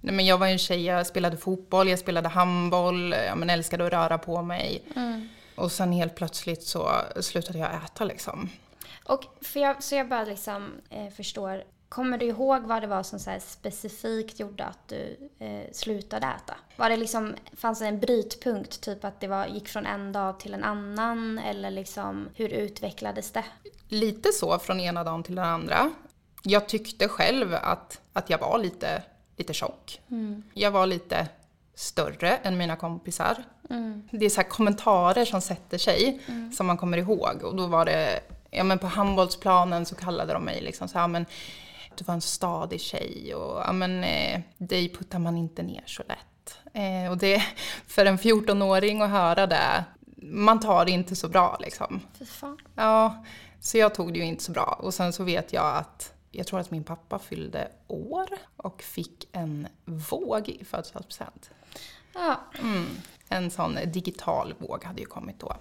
nej, 0.00 0.14
men 0.14 0.26
jag 0.26 0.38
var 0.38 0.46
en 0.46 0.58
tjej, 0.58 0.84
jag 0.84 1.06
spelade 1.06 1.36
fotboll, 1.36 1.88
jag 1.88 1.98
spelade 1.98 2.28
handboll, 2.28 3.12
jag 3.12 3.38
men 3.38 3.50
älskade 3.50 3.86
att 3.86 3.92
röra 3.92 4.18
på 4.18 4.42
mig. 4.42 4.82
Mm. 4.96 5.28
Och 5.56 5.72
sen 5.72 5.92
helt 5.92 6.14
plötsligt 6.14 6.62
så 6.62 6.90
slutade 7.20 7.58
jag 7.58 7.74
äta 7.74 8.04
liksom. 8.04 8.50
Och 9.04 9.24
för 9.40 9.60
jag, 9.60 9.82
så 9.82 9.94
jag 9.94 10.08
bara 10.08 10.24
liksom 10.24 10.70
eh, 10.90 11.08
förstår, 11.08 11.64
Kommer 11.94 12.18
du 12.18 12.26
ihåg 12.26 12.62
vad 12.62 12.82
det 12.82 12.86
var 12.86 13.02
som 13.02 13.18
så 13.18 13.36
specifikt 13.40 14.40
gjorde 14.40 14.64
att 14.64 14.88
du 14.88 15.30
eh, 15.38 15.72
slutade 15.72 16.26
äta? 16.26 16.54
Var 16.76 16.90
det 16.90 16.96
liksom, 16.96 17.34
fanns 17.56 17.78
det 17.78 17.86
en 17.86 18.00
brytpunkt, 18.00 18.80
typ 18.80 19.04
att 19.04 19.20
det 19.20 19.28
var, 19.28 19.46
gick 19.46 19.68
från 19.68 19.86
en 19.86 20.12
dag 20.12 20.40
till 20.40 20.54
en 20.54 20.64
annan? 20.64 21.38
Eller 21.38 21.70
liksom, 21.70 22.28
hur 22.34 22.48
utvecklades 22.48 23.30
det? 23.30 23.44
Lite 23.88 24.32
så, 24.32 24.58
från 24.58 24.80
ena 24.80 25.04
dagen 25.04 25.22
till 25.22 25.34
den 25.34 25.44
andra. 25.44 25.90
Jag 26.42 26.68
tyckte 26.68 27.08
själv 27.08 27.54
att, 27.54 28.00
att 28.12 28.30
jag 28.30 28.38
var 28.38 28.58
lite, 28.58 29.02
lite 29.36 29.54
tjock. 29.54 30.00
Jag 30.54 30.70
var 30.70 30.86
lite 30.86 31.28
större 31.74 32.36
än 32.36 32.56
mina 32.56 32.76
kompisar. 32.76 33.44
Det 34.10 34.24
är 34.26 34.30
så 34.30 34.42
kommentarer 34.42 35.24
som 35.24 35.40
sätter 35.40 35.78
sig, 35.78 36.20
som 36.56 36.66
man 36.66 36.76
kommer 36.76 36.98
ihåg. 36.98 37.42
Och 37.42 37.56
då 37.56 37.66
var 37.66 37.84
det, 37.84 38.20
ja 38.50 38.64
men 38.64 38.78
på 38.78 38.86
handbollsplanen 38.86 39.86
så 39.86 39.94
kallade 39.94 40.32
de 40.32 40.44
mig 40.44 40.60
liksom 40.60 40.88
så 40.88 40.98
här, 40.98 41.08
men 41.08 41.26
du 41.98 42.04
var 42.04 42.14
en 42.14 42.20
stadig 42.20 42.80
tjej 42.80 43.34
och 43.34 43.60
ja 43.60 43.72
men 43.72 44.04
eh, 44.04 44.40
dig 44.58 44.88
puttar 44.88 45.18
man 45.18 45.36
inte 45.36 45.62
ner 45.62 45.82
så 45.86 46.02
lätt. 46.08 46.58
Eh, 46.72 47.10
och 47.10 47.18
det, 47.18 47.42
för 47.86 48.06
en 48.06 48.18
14-åring 48.18 49.02
att 49.02 49.10
höra 49.10 49.46
det, 49.46 49.84
man 50.16 50.60
tar 50.60 50.84
det 50.84 50.90
inte 50.90 51.16
så 51.16 51.28
bra 51.28 51.58
liksom. 51.60 52.00
Fy 52.18 52.24
fan. 52.24 52.58
Ja, 52.74 53.24
så 53.60 53.78
jag 53.78 53.94
tog 53.94 54.12
det 54.12 54.18
ju 54.18 54.24
inte 54.24 54.44
så 54.44 54.52
bra. 54.52 54.78
Och 54.82 54.94
sen 54.94 55.12
så 55.12 55.24
vet 55.24 55.52
jag 55.52 55.76
att 55.76 56.12
jag 56.30 56.46
tror 56.46 56.60
att 56.60 56.70
min 56.70 56.84
pappa 56.84 57.18
fyllde 57.18 57.68
år 57.86 58.28
och 58.56 58.82
fick 58.82 59.28
en 59.32 59.68
våg 59.84 60.48
i 60.48 60.64
födelsedagspresent. 60.64 61.50
Ja. 62.14 62.40
Mm. 62.62 62.86
En 63.28 63.50
sån 63.50 63.78
digital 63.86 64.54
våg 64.58 64.84
hade 64.84 65.00
ju 65.00 65.06
kommit 65.06 65.40
då. 65.40 65.56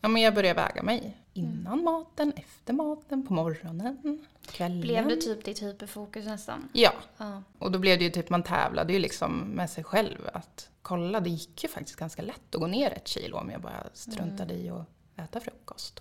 Ja, 0.00 0.08
men 0.08 0.22
jag 0.22 0.34
började 0.34 0.60
väga 0.60 0.82
mig. 0.82 1.16
Innan 1.32 1.84
maten, 1.84 2.32
efter 2.36 2.72
maten, 2.72 3.26
på 3.26 3.32
morgonen, 3.32 4.26
kvällen. 4.52 4.80
Blev 4.80 5.08
det 5.08 5.16
typ 5.16 5.44
ditt 5.44 5.62
hyperfokus 5.62 6.24
nästan? 6.26 6.68
Ja, 6.72 6.92
Ja. 7.16 7.42
och 7.58 7.70
då 7.72 7.78
blev 7.78 7.98
det 7.98 8.04
ju 8.04 8.10
typ, 8.10 8.30
man 8.30 8.42
tävlade 8.42 8.92
ju 8.92 8.98
liksom 8.98 9.38
med 9.38 9.70
sig 9.70 9.84
själv. 9.84 10.28
Att 10.32 10.68
kolla, 10.82 11.20
det 11.20 11.30
gick 11.30 11.62
ju 11.62 11.68
faktiskt 11.68 11.96
ganska 11.96 12.22
lätt 12.22 12.54
att 12.54 12.60
gå 12.60 12.66
ner 12.66 12.90
ett 12.90 13.08
kilo 13.08 13.36
om 13.36 13.50
jag 13.50 13.60
bara 13.60 13.86
struntade 13.94 14.54
i 14.54 14.70
att 14.70 14.86
äta 15.16 15.40
frukost. 15.40 16.00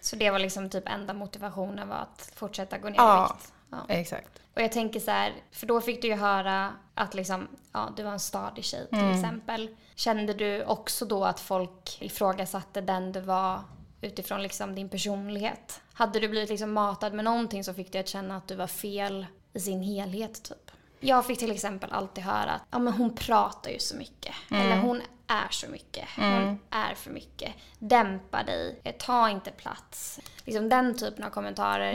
Så 0.00 0.16
det 0.16 0.30
var 0.30 0.38
liksom 0.38 0.70
typ 0.70 0.88
enda 0.88 1.14
motivationen 1.14 1.88
var 1.88 1.96
att 1.96 2.32
fortsätta 2.34 2.78
gå 2.78 2.88
ner 2.88 2.94
i 2.94 2.96
Ja. 2.98 3.36
vikt? 3.38 3.52
Ja. 3.70 3.76
Exakt. 3.88 4.28
Och 4.54 4.62
jag 4.62 4.72
tänker 4.72 5.00
så 5.00 5.10
här, 5.10 5.32
för 5.50 5.66
då 5.66 5.80
fick 5.80 6.02
du 6.02 6.08
ju 6.08 6.14
höra 6.14 6.72
att 6.94 7.14
liksom, 7.14 7.48
ja, 7.72 7.92
du 7.96 8.02
var 8.02 8.12
en 8.12 8.20
stadig 8.20 8.64
tjej 8.64 8.86
till 8.88 8.98
Mm. 8.98 9.14
exempel. 9.14 9.76
Kände 9.94 10.34
du 10.34 10.64
också 10.64 11.04
då 11.04 11.24
att 11.24 11.40
folk 11.40 11.98
ifrågasatte 12.02 12.80
den 12.80 13.12
du 13.12 13.20
var 13.20 13.60
utifrån 14.00 14.42
liksom 14.42 14.74
din 14.74 14.88
personlighet? 14.88 15.80
Hade 15.92 16.20
du 16.20 16.28
blivit 16.28 16.50
liksom 16.50 16.72
matad 16.72 17.12
med 17.14 17.24
någonting 17.24 17.64
så 17.64 17.74
fick 17.74 17.92
du 17.92 17.98
att 17.98 18.08
känna 18.08 18.36
att 18.36 18.48
du 18.48 18.54
var 18.54 18.66
fel 18.66 19.26
i 19.52 19.60
sin 19.60 19.82
helhet 19.82 20.42
typ? 20.42 20.70
Jag 21.00 21.26
fick 21.26 21.38
till 21.38 21.50
exempel 21.50 21.92
alltid 21.92 22.24
höra 22.24 22.50
att 22.50 22.62
ja, 22.70 22.78
men 22.78 22.92
hon 22.92 23.14
pratar 23.14 23.70
ju 23.70 23.78
så 23.78 23.96
mycket. 23.96 24.34
Eller 24.50 24.76
hon 24.76 25.02
är 25.26 25.48
så 25.50 25.68
mycket. 25.68 26.04
Hon 26.16 26.58
är 26.70 26.94
för 26.94 27.10
mycket. 27.10 27.52
Dämpa 27.78 28.42
dig. 28.42 28.80
Eh, 28.84 28.94
Ta 28.98 29.30
inte 29.30 29.50
plats. 29.50 30.20
Liksom 30.44 30.68
den 30.68 30.98
typen 30.98 31.24
av 31.24 31.30
kommentarer. 31.30 31.92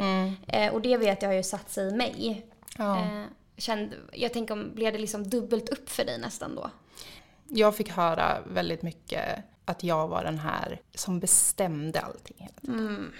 Eh, 0.47 0.73
och 0.73 0.81
det 0.81 0.97
vet 0.97 1.21
jag 1.21 1.29
har 1.29 1.35
ju 1.35 1.43
satt 1.43 1.71
sig 1.71 1.87
i 1.87 1.91
mig. 1.91 2.45
Ja. 2.77 2.99
Eh, 2.99 3.23
kände, 3.57 3.95
jag 4.13 4.33
tänker 4.33 4.53
om, 4.53 4.71
blev 4.75 4.93
det 4.93 4.99
liksom 4.99 5.29
dubbelt 5.29 5.69
upp 5.69 5.89
för 5.89 6.05
dig 6.05 6.17
nästan 6.19 6.55
då? 6.55 6.69
Jag 7.47 7.75
fick 7.75 7.89
höra 7.89 8.37
väldigt 8.47 8.81
mycket 8.81 9.43
att 9.65 9.83
jag 9.83 10.07
var 10.07 10.23
den 10.23 10.39
här 10.39 10.81
som 10.95 11.19
bestämde 11.19 12.01
allting 12.01 12.37
hela 12.39 12.53
tiden. 12.61 13.11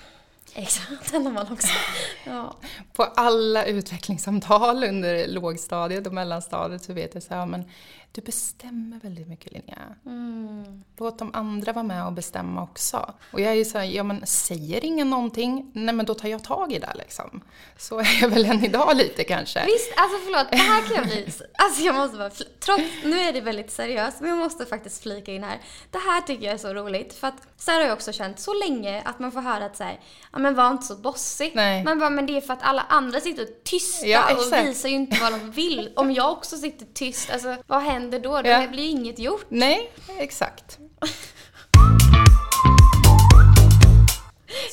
Exakt, 0.53 1.11
den 1.11 1.25
har 1.25 1.33
man 1.33 1.51
också. 1.51 1.67
Ja. 2.25 2.55
På 2.93 3.03
alla 3.03 3.65
utvecklingssamtal 3.65 4.83
under 4.83 5.27
lågstadiet 5.27 6.07
och 6.07 6.13
mellanstadiet 6.13 6.83
så 6.83 6.93
vet 6.93 7.13
jag 7.13 7.23
så 7.23 7.33
här, 7.33 7.45
men 7.45 7.69
du 8.15 8.21
bestämmer 8.21 8.99
väldigt 8.99 9.27
mycket 9.27 9.51
Linnea. 9.51 9.95
Mm. 10.05 10.83
Låt 10.97 11.19
de 11.19 11.31
andra 11.33 11.73
vara 11.73 11.83
med 11.83 12.05
och 12.05 12.13
bestämma 12.13 12.63
också. 12.63 13.13
Och 13.31 13.41
jag 13.41 13.51
är 13.51 13.55
ju 13.55 13.65
så 13.65 13.77
här, 13.77 13.85
ja 13.85 14.03
men 14.03 14.25
säger 14.25 14.85
ingen 14.85 15.09
någonting, 15.09 15.71
nej 15.73 15.95
men 15.95 16.05
då 16.05 16.13
tar 16.13 16.29
jag 16.29 16.43
tag 16.43 16.73
i 16.73 16.79
det 16.79 16.93
liksom. 16.95 17.41
Så 17.77 17.99
är 17.99 18.17
jag 18.21 18.29
väl 18.29 18.45
än 18.45 18.65
idag 18.65 18.97
lite 18.97 19.23
kanske. 19.23 19.65
Visst, 19.65 19.93
alltså 19.95 20.17
förlåt, 20.25 20.51
det 20.51 20.57
här 20.57 20.81
kan 20.87 20.95
jag 20.95 21.05
bli... 21.05 21.27
Alltså 21.53 21.81
jag 21.81 21.95
måste 21.95 22.17
bara... 22.17 22.29
Trots, 22.59 22.83
nu 23.03 23.19
är 23.19 23.33
det 23.33 23.41
väldigt 23.41 23.71
seriöst, 23.71 24.21
men 24.21 24.29
jag 24.29 24.37
måste 24.37 24.65
faktiskt 24.65 25.03
flika 25.03 25.33
in 25.33 25.43
här. 25.43 25.61
Det 25.91 25.97
här 25.97 26.21
tycker 26.21 26.45
jag 26.45 26.53
är 26.53 26.57
så 26.57 26.73
roligt, 26.73 27.13
för 27.13 27.27
att 27.27 27.47
så 27.57 27.71
här 27.71 27.79
har 27.79 27.87
jag 27.87 27.93
också 27.93 28.11
känt 28.13 28.39
så 28.39 28.53
länge 28.53 29.01
att 29.05 29.19
man 29.19 29.31
får 29.31 29.41
höra 29.41 29.65
att 29.65 29.77
så 29.77 29.83
här, 29.83 29.99
ja 30.31 30.39
men 30.39 30.55
var 30.55 30.71
inte 30.71 30.85
så 30.85 30.95
bossig. 30.95 31.51
Nej. 31.55 31.83
Man 31.83 31.99
bara, 31.99 32.09
men 32.09 32.25
det 32.25 32.37
är 32.37 32.41
för 32.41 32.53
att 32.53 32.63
alla 32.63 32.81
andra 32.81 33.19
sitter 33.19 33.47
tysta 33.63 34.07
Ja, 34.07 34.35
och 34.35 34.67
visar 34.67 34.89
ju 34.89 34.95
inte 34.95 35.17
vad 35.21 35.33
de 35.33 35.51
vill. 35.51 35.93
Om 35.95 36.11
jag 36.11 36.31
också 36.31 36.57
sitter 36.57 36.85
tyst, 36.93 37.29
alltså 37.31 37.55
vad 37.67 37.81
händer 37.81 38.04
då? 38.11 38.41
Det 38.41 38.49
Ja. 38.49 38.67
blir 38.67 38.89
inget 38.89 39.19
gjort. 39.19 39.45
Nej, 39.49 39.91
exakt. 40.19 40.79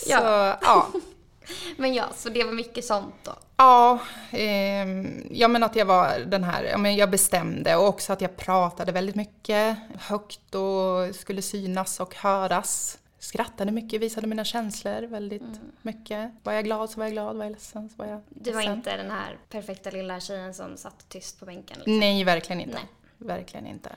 Ja. 0.06 0.18
Så, 0.18 0.24
ja. 0.66 0.86
Men 1.76 1.94
ja, 1.94 2.04
så 2.14 2.28
det 2.28 2.44
var 2.44 2.52
mycket 2.52 2.84
sånt 2.84 3.14
då. 3.22 3.32
Ja, 3.56 3.98
ehm, 4.30 5.26
ja 5.30 5.48
men 5.48 5.62
att 5.62 5.76
jag 5.76 5.86
var 5.86 6.18
den 6.18 6.44
här, 6.44 6.64
ja 6.64 6.78
men 6.78 6.96
jag 6.96 7.10
bestämde 7.10 7.76
och 7.76 7.88
också 7.88 8.12
att 8.12 8.20
jag 8.20 8.36
pratade 8.36 8.92
väldigt 8.92 9.14
mycket, 9.16 9.78
högt 9.98 10.54
och 10.54 11.14
skulle 11.14 11.42
synas 11.42 12.00
och 12.00 12.14
höras. 12.14 12.98
Skrattade 13.18 13.72
mycket, 13.72 14.00
visade 14.00 14.26
mina 14.26 14.44
känslor 14.44 15.02
väldigt 15.02 15.42
mycket. 15.82 16.30
Var 16.42 16.52
jag 16.52 16.64
glad 16.64 16.90
så 16.90 16.98
var 17.00 17.06
jag 17.06 17.12
glad, 17.12 17.36
var 17.36 17.44
jag 17.44 17.52
ledsen 17.52 17.88
så 17.88 17.94
var 17.96 18.06
jag 18.06 18.20
Du 18.28 18.50
var 18.52 18.60
ledsen. 18.60 18.76
inte 18.76 18.96
den 18.96 19.10
här 19.10 19.38
perfekta 19.50 19.90
lilla 19.90 20.20
tjejen 20.20 20.54
som 20.54 20.76
satt 20.76 21.08
tyst 21.08 21.40
på 21.40 21.46
bänken. 21.46 21.76
Liksom. 21.78 21.98
Nej, 21.98 22.24
verkligen 22.24 22.60
inte. 22.60 22.74
Nej. 22.74 22.86
Verkligen 23.22 23.66
inte. 23.66 23.90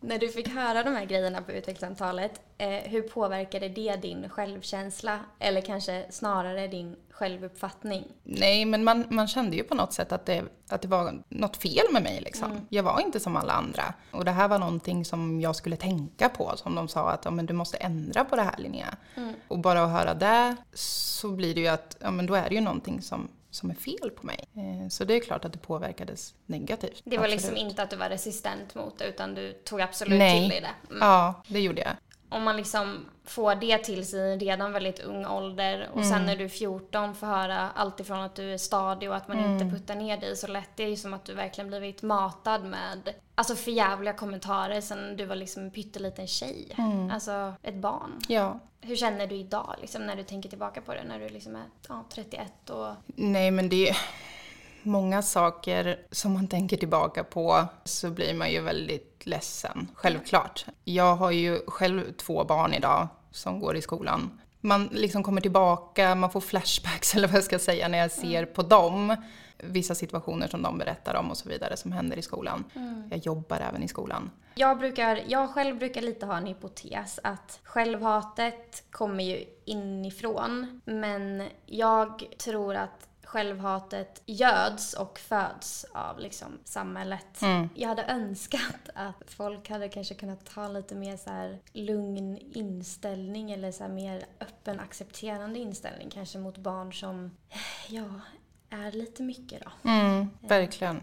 När 0.00 0.18
du 0.18 0.28
fick 0.28 0.48
höra 0.48 0.82
de 0.82 0.90
här 0.90 1.04
grejerna 1.04 1.42
på 1.42 1.52
utvecklingssamtalet, 1.52 2.40
eh, 2.58 2.68
hur 2.68 3.02
påverkade 3.02 3.68
det 3.68 3.96
din 3.96 4.28
självkänsla? 4.28 5.18
Eller 5.38 5.60
kanske 5.60 6.06
snarare 6.10 6.68
din 6.68 6.96
självuppfattning? 7.10 8.04
Nej, 8.22 8.64
men 8.64 8.84
man, 8.84 9.04
man 9.08 9.28
kände 9.28 9.56
ju 9.56 9.62
på 9.62 9.74
något 9.74 9.92
sätt 9.92 10.12
att 10.12 10.26
det, 10.26 10.44
att 10.68 10.82
det 10.82 10.88
var 10.88 11.22
något 11.28 11.56
fel 11.56 11.84
med 11.92 12.02
mig. 12.02 12.20
Liksom. 12.20 12.50
Mm. 12.50 12.66
Jag 12.68 12.82
var 12.82 13.00
inte 13.00 13.20
som 13.20 13.36
alla 13.36 13.52
andra. 13.52 13.94
Och 14.10 14.24
det 14.24 14.30
här 14.30 14.48
var 14.48 14.58
någonting 14.58 15.04
som 15.04 15.40
jag 15.40 15.56
skulle 15.56 15.76
tänka 15.76 16.28
på. 16.28 16.52
Som 16.56 16.74
de 16.74 16.88
sa 16.88 17.10
att 17.10 17.24
ja, 17.24 17.30
men 17.30 17.46
du 17.46 17.54
måste 17.54 17.76
ändra 17.76 18.24
på 18.24 18.36
det 18.36 18.42
här 18.42 18.58
Linnea. 18.58 18.96
Mm. 19.14 19.34
Och 19.48 19.58
bara 19.58 19.84
att 19.84 19.90
höra 19.90 20.14
det 20.14 20.56
så 20.74 21.30
blir 21.30 21.54
det 21.54 21.60
ju 21.60 21.68
att 21.68 21.96
ja, 22.00 22.10
men 22.10 22.26
då 22.26 22.34
är 22.34 22.48
det 22.48 22.54
ju 22.54 22.60
någonting 22.60 23.02
som, 23.02 23.28
som 23.50 23.70
är 23.70 23.74
fel 23.74 24.10
på 24.10 24.26
mig. 24.26 24.44
Eh, 24.56 24.88
så 24.88 25.04
det 25.04 25.14
är 25.14 25.20
klart 25.20 25.44
att 25.44 25.52
det 25.52 25.58
påverkades 25.58 26.34
negativt. 26.46 27.02
Det 27.04 27.16
var 27.16 27.24
Absolut. 27.24 27.40
liksom 27.42 27.56
inte 27.56 27.82
att 27.82 27.90
du 27.90 27.96
var 27.96 28.08
resistent 28.08 28.74
mot 28.74 28.98
det, 28.98 29.04
utan 29.08 29.34
du 29.34 29.52
tog 29.52 29.80
absolut 29.80 30.18
Nej. 30.18 30.40
till 30.40 30.50
dig 30.50 30.60
det. 30.60 30.94
Mm. 30.94 30.98
Ja, 31.00 31.42
det 31.48 31.60
gjorde 31.60 31.80
jag. 31.80 31.92
Om 32.28 32.42
man 32.42 32.56
liksom 32.56 33.06
får 33.24 33.54
det 33.54 33.78
till 33.78 34.06
sig 34.06 34.38
redan 34.38 34.72
väldigt 34.72 35.00
ung 35.00 35.26
ålder 35.26 35.88
och 35.92 36.04
sen 36.04 36.26
när 36.26 36.36
du 36.36 36.44
är 36.44 36.48
14 36.48 37.14
får 37.14 37.26
höra 37.26 37.70
allt 37.70 38.00
ifrån 38.00 38.20
att 38.20 38.34
du 38.34 38.52
är 38.52 38.58
stadig 38.58 39.10
och 39.10 39.16
att 39.16 39.28
man 39.28 39.38
inte 39.38 39.76
puttar 39.76 39.94
ner 39.94 40.16
dig 40.16 40.36
så 40.36 40.46
lätt. 40.46 40.70
Det 40.76 40.82
är 40.82 40.88
ju 40.88 40.96
som 40.96 41.14
att 41.14 41.24
du 41.24 41.34
verkligen 41.34 41.68
blivit 41.68 42.02
matad 42.02 42.64
med 42.64 43.14
alltså 43.34 43.54
förjävliga 43.54 44.12
kommentarer 44.12 44.80
sen 44.80 45.16
du 45.16 45.24
var 45.24 45.36
liksom 45.36 45.62
en 45.62 45.70
pytteliten 45.70 46.26
tjej. 46.26 46.76
Alltså 47.12 47.54
ett 47.62 47.74
barn. 47.74 48.20
Ja. 48.28 48.60
Hur 48.80 48.96
känner 48.96 49.26
du 49.26 49.34
idag 49.34 49.74
liksom, 49.80 50.06
när 50.06 50.16
du 50.16 50.22
tänker 50.22 50.48
tillbaka 50.48 50.80
på 50.80 50.94
det? 50.94 51.04
När 51.04 51.18
du 51.18 51.28
liksom 51.28 51.56
är 51.56 51.64
ja, 51.88 52.04
31 52.14 52.70
och... 52.70 52.94
Nej, 53.06 53.50
men 53.50 53.68
det 53.68 53.96
många 54.82 55.22
saker 55.22 55.98
som 56.10 56.32
man 56.32 56.48
tänker 56.48 56.76
tillbaka 56.76 57.24
på 57.24 57.64
så 57.84 58.10
blir 58.10 58.34
man 58.34 58.50
ju 58.50 58.60
väldigt 58.60 59.26
ledsen, 59.26 59.88
självklart. 59.94 60.66
Jag 60.84 61.16
har 61.16 61.30
ju 61.30 61.60
själv 61.66 62.12
två 62.12 62.44
barn 62.44 62.74
idag 62.74 63.08
som 63.30 63.60
går 63.60 63.76
i 63.76 63.82
skolan. 63.82 64.40
Man 64.60 64.88
liksom 64.92 65.22
kommer 65.22 65.40
tillbaka, 65.40 66.14
man 66.14 66.30
får 66.30 66.40
flashbacks 66.40 67.14
eller 67.14 67.28
vad 67.28 67.36
jag 67.36 67.44
ska 67.44 67.58
säga 67.58 67.88
när 67.88 67.98
jag 67.98 68.10
ser 68.10 68.44
på 68.44 68.62
dem. 68.62 69.16
Vissa 69.62 69.94
situationer 69.94 70.48
som 70.48 70.62
de 70.62 70.78
berättar 70.78 71.14
om 71.14 71.30
och 71.30 71.36
så 71.36 71.48
vidare 71.48 71.76
som 71.76 71.92
händer 71.92 72.16
i 72.16 72.22
skolan. 72.22 72.64
Jag 73.10 73.18
jobbar 73.18 73.56
även 73.56 73.82
i 73.82 73.88
skolan. 73.88 74.30
Jag, 74.54 74.78
brukar, 74.78 75.22
jag 75.26 75.50
själv 75.50 75.78
brukar 75.78 76.00
lite 76.00 76.26
ha 76.26 76.36
en 76.36 76.46
hypotes 76.46 77.20
att 77.22 77.60
självhatet 77.62 78.84
kommer 78.90 79.24
ju 79.24 79.44
inifrån. 79.64 80.80
Men 80.84 81.48
jag 81.66 82.24
tror 82.38 82.74
att 82.74 83.07
självhatet 83.28 84.22
göds 84.26 84.94
och 84.94 85.18
föds 85.18 85.86
av 85.92 86.18
liksom 86.18 86.58
samhället. 86.64 87.40
Jag 87.74 87.88
hade 87.88 88.04
önskat 88.04 88.88
att 88.94 89.30
folk 89.30 89.70
hade 89.70 89.88
kanske 89.88 90.14
kunnat 90.14 90.48
ha 90.48 90.68
lite 90.68 90.94
mer 90.94 91.16
så 91.16 91.30
här 91.30 91.58
lugn 91.72 92.38
inställning 92.52 93.50
eller 93.50 93.72
så 93.72 93.88
mer 93.88 94.24
öppen 94.40 94.80
accepterande 94.80 95.58
inställning 95.58 96.10
kanske 96.10 96.38
mot 96.38 96.58
barn 96.58 96.92
som, 96.92 97.36
ja, 97.88 98.20
är 98.70 98.92
lite 98.92 99.22
mycket 99.22 99.62
då. 99.64 99.90
Mm, 99.90 100.30
verkligen. 100.40 101.02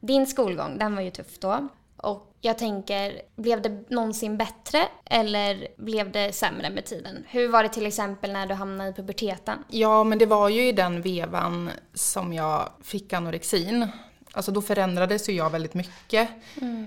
Din 0.00 0.26
skolgång, 0.26 0.78
den 0.78 0.94
var 0.94 1.02
ju 1.02 1.10
tuff 1.10 1.38
då. 1.38 1.68
Och 2.02 2.34
jag 2.40 2.58
tänker, 2.58 3.22
blev 3.36 3.62
det 3.62 3.90
någonsin 3.90 4.36
bättre 4.36 4.88
eller 5.04 5.68
blev 5.76 6.12
det 6.12 6.32
sämre 6.32 6.70
med 6.70 6.84
tiden? 6.84 7.24
Hur 7.28 7.48
var 7.48 7.62
det 7.62 7.68
till 7.68 7.86
exempel 7.86 8.32
när 8.32 8.46
du 8.46 8.54
hamnade 8.54 8.90
i 8.90 8.92
puberteten? 8.92 9.58
Ja, 9.68 10.04
men 10.04 10.18
det 10.18 10.26
var 10.26 10.48
ju 10.48 10.68
i 10.68 10.72
den 10.72 11.02
vevan 11.02 11.70
som 11.94 12.32
jag 12.32 12.68
fick 12.82 13.12
anorexin. 13.12 13.86
Alltså 14.32 14.52
då 14.52 14.62
förändrades 14.62 15.28
ju 15.28 15.32
jag 15.32 15.50
väldigt 15.50 15.74
mycket. 15.74 16.28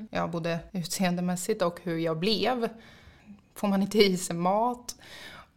Ja, 0.10 0.28
både 0.28 0.60
utseendemässigt 0.72 1.62
och 1.62 1.80
hur 1.84 1.98
jag 1.98 2.18
blev. 2.20 2.70
Får 3.56 3.68
man 3.68 3.82
inte 3.82 3.98
i 3.98 4.18
sig 4.18 4.36
mat? 4.36 4.96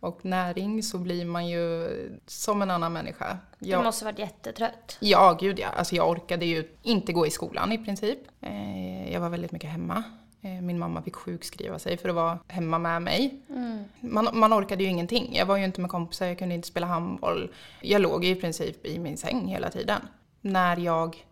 Och 0.05 0.25
näring 0.25 0.83
så 0.83 0.99
blir 0.99 1.25
man 1.25 1.49
ju 1.49 1.89
som 2.27 2.63
en 2.63 2.71
annan 2.71 2.93
människa. 2.93 3.39
Jag, 3.59 3.81
du 3.81 3.85
måste 3.85 4.05
varit 4.05 4.19
jättetrött. 4.19 4.97
Ja, 5.01 5.37
gud 5.41 5.59
ja. 5.59 5.69
Alltså 5.69 5.95
jag 5.95 6.11
orkade 6.11 6.47
ju 6.47 6.69
inte 6.83 7.13
gå 7.13 7.27
i 7.27 7.31
skolan 7.31 7.73
i 7.73 7.79
princip. 7.79 8.19
Eh, 8.41 9.13
jag 9.13 9.21
var 9.21 9.29
väldigt 9.29 9.53
mycket 9.53 9.71
hemma. 9.71 10.03
Eh, 10.43 10.51
min 10.51 10.79
mamma 10.79 11.03
fick 11.03 11.15
sjukskriva 11.17 11.79
sig 11.79 11.97
för 11.97 12.09
att 12.09 12.15
vara 12.15 12.39
hemma 12.49 12.79
med 12.79 13.03
mig. 13.03 13.43
Mm. 13.49 13.85
Man, 14.01 14.29
man 14.33 14.53
orkade 14.53 14.83
ju 14.85 14.91
ingenting. 14.91 15.35
Jag 15.37 15.47
var 15.47 15.57
ju 15.57 15.65
inte 15.65 15.81
med 15.81 15.91
kompisar, 15.91 16.27
jag 16.27 16.39
kunde 16.39 16.55
inte 16.55 16.69
spela 16.69 16.87
handboll. 16.87 17.51
Jag 17.81 18.03
låg 18.03 18.25
i 18.25 18.35
princip 18.35 18.87
i 18.87 18.99
min 18.99 19.17
säng 19.17 19.47
hela 19.47 19.71
tiden. 19.71 20.01
När 20.41 20.77
jag 20.77 21.27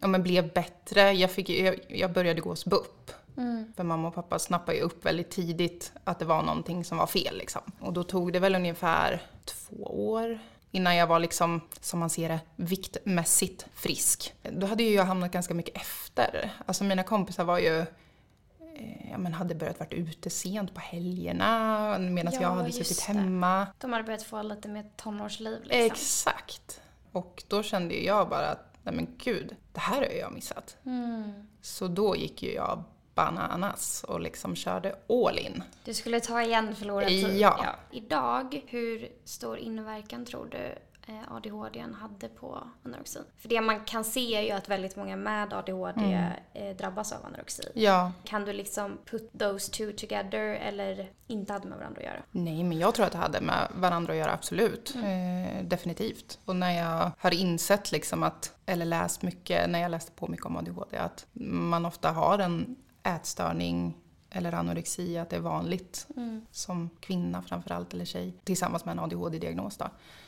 ja, 0.00 0.08
men 0.08 0.22
blev 0.22 0.52
bättre, 0.52 1.12
jag, 1.12 1.30
fick, 1.30 1.50
jag, 1.50 1.74
jag 1.88 2.12
började 2.12 2.40
gå 2.40 2.50
hos 2.50 2.64
BUP. 2.64 3.12
Mm. 3.36 3.72
För 3.76 3.84
mamma 3.84 4.08
och 4.08 4.14
pappa 4.14 4.38
snappade 4.38 4.78
ju 4.78 4.84
upp 4.84 5.06
väldigt 5.06 5.30
tidigt 5.30 5.92
att 6.04 6.18
det 6.18 6.24
var 6.24 6.42
någonting 6.42 6.84
som 6.84 6.98
var 6.98 7.06
fel. 7.06 7.38
Liksom. 7.38 7.62
Och 7.80 7.92
då 7.92 8.02
tog 8.02 8.32
det 8.32 8.38
väl 8.38 8.54
ungefär 8.54 9.22
två 9.44 10.10
år 10.10 10.38
innan 10.70 10.96
jag 10.96 11.06
var 11.06 11.18
liksom, 11.18 11.60
som 11.80 12.00
man 12.00 12.10
ser 12.10 12.28
det, 12.28 12.40
viktmässigt 12.56 13.66
frisk. 13.74 14.34
Då 14.42 14.66
hade 14.66 14.82
ju 14.82 14.94
jag 14.94 15.04
hamnat 15.04 15.32
ganska 15.32 15.54
mycket 15.54 15.76
efter. 15.76 16.52
Alltså 16.66 16.84
mina 16.84 17.02
kompisar 17.02 17.44
var 17.44 17.58
ju 17.58 17.78
eh, 17.78 19.10
ja, 19.10 19.18
men 19.18 19.32
hade 19.32 19.54
börjat 19.54 19.78
vara 19.80 19.90
ute 19.90 20.30
sent 20.30 20.74
på 20.74 20.80
helgerna 20.80 21.98
medan 21.98 22.32
ja, 22.32 22.42
jag 22.42 22.50
hade 22.50 22.72
suttit 22.72 23.00
hemma. 23.00 23.66
De 23.78 23.92
hade 23.92 24.04
börjat 24.04 24.22
få 24.22 24.42
lite 24.42 24.68
mer 24.68 24.84
tonårsliv 24.96 25.60
liksom. 25.62 25.86
Exakt. 25.86 26.80
Och 27.12 27.44
då 27.48 27.62
kände 27.62 27.94
jag 27.94 28.28
bara 28.28 28.46
att, 28.46 28.76
nej 28.82 28.94
men 28.94 29.06
gud, 29.18 29.56
det 29.72 29.80
här 29.80 29.96
har 29.96 30.18
jag 30.20 30.32
missat. 30.32 30.76
Mm. 30.84 31.32
Så 31.62 31.88
då 31.88 32.16
gick 32.16 32.42
ju 32.42 32.52
jag 32.52 32.84
bananas 33.14 34.04
och 34.08 34.20
liksom 34.20 34.56
körde 34.56 34.94
all 35.08 35.38
in. 35.38 35.62
Du 35.84 35.94
skulle 35.94 36.20
ta 36.20 36.42
igen 36.42 36.76
förlorad 36.76 37.08
tid. 37.08 37.38
Ja. 37.38 37.60
ja. 37.64 37.74
Idag, 37.90 38.64
hur 38.66 39.08
stor 39.24 39.58
inverkan 39.58 40.24
tror 40.24 40.46
du 40.46 40.78
eh, 41.12 41.32
ADHD 41.32 41.84
hade 42.00 42.28
på 42.28 42.58
anorexin? 42.84 43.22
För 43.38 43.48
det 43.48 43.60
man 43.60 43.80
kan 43.80 44.04
se 44.04 44.34
är 44.34 44.42
ju 44.42 44.50
att 44.50 44.68
väldigt 44.68 44.96
många 44.96 45.16
med 45.16 45.52
ADHD 45.52 46.00
mm. 46.00 46.32
Eh, 46.54 46.76
drabbas 46.76 47.12
av 47.12 47.26
anorexi. 47.26 47.62
Ja. 47.74 48.12
Kan 48.24 48.44
du 48.44 48.52
liksom 48.52 48.98
put 49.10 49.38
those 49.38 49.72
two 49.72 49.92
together 49.96 50.54
eller 50.54 51.10
inte 51.26 51.52
hade 51.52 51.68
med 51.68 51.78
varandra 51.78 52.00
att 52.00 52.06
göra? 52.06 52.22
Nej, 52.30 52.64
men 52.64 52.78
jag 52.78 52.94
tror 52.94 53.06
att 53.06 53.12
det 53.12 53.18
hade 53.18 53.40
med 53.40 53.68
varandra 53.74 54.12
att 54.12 54.18
göra, 54.18 54.32
absolut. 54.32 54.94
Mm. 54.94 55.58
Eh, 55.58 55.64
definitivt. 55.64 56.38
Och 56.44 56.56
när 56.56 56.78
jag 56.78 57.10
har 57.18 57.34
insett 57.34 57.92
liksom 57.92 58.22
att, 58.22 58.54
eller 58.66 58.84
läst 58.84 59.22
mycket, 59.22 59.70
när 59.70 59.78
jag 59.78 59.90
läste 59.90 60.12
på 60.12 60.28
mycket 60.28 60.46
om 60.46 60.56
ADHD, 60.56 60.96
att 60.96 61.26
man 61.32 61.86
ofta 61.86 62.10
har 62.10 62.38
en 62.38 62.76
ätstörning 63.02 63.98
eller 64.30 64.52
anorexi, 64.52 65.18
att 65.18 65.30
det 65.30 65.36
är 65.36 65.40
vanligt 65.40 66.06
mm. 66.16 66.46
som 66.50 66.90
kvinna 67.00 67.42
framförallt, 67.42 67.94
eller 67.94 68.04
tjej, 68.04 68.34
tillsammans 68.44 68.84
med 68.84 68.92
en 68.92 68.98
ADHD-diagnos. 68.98 69.78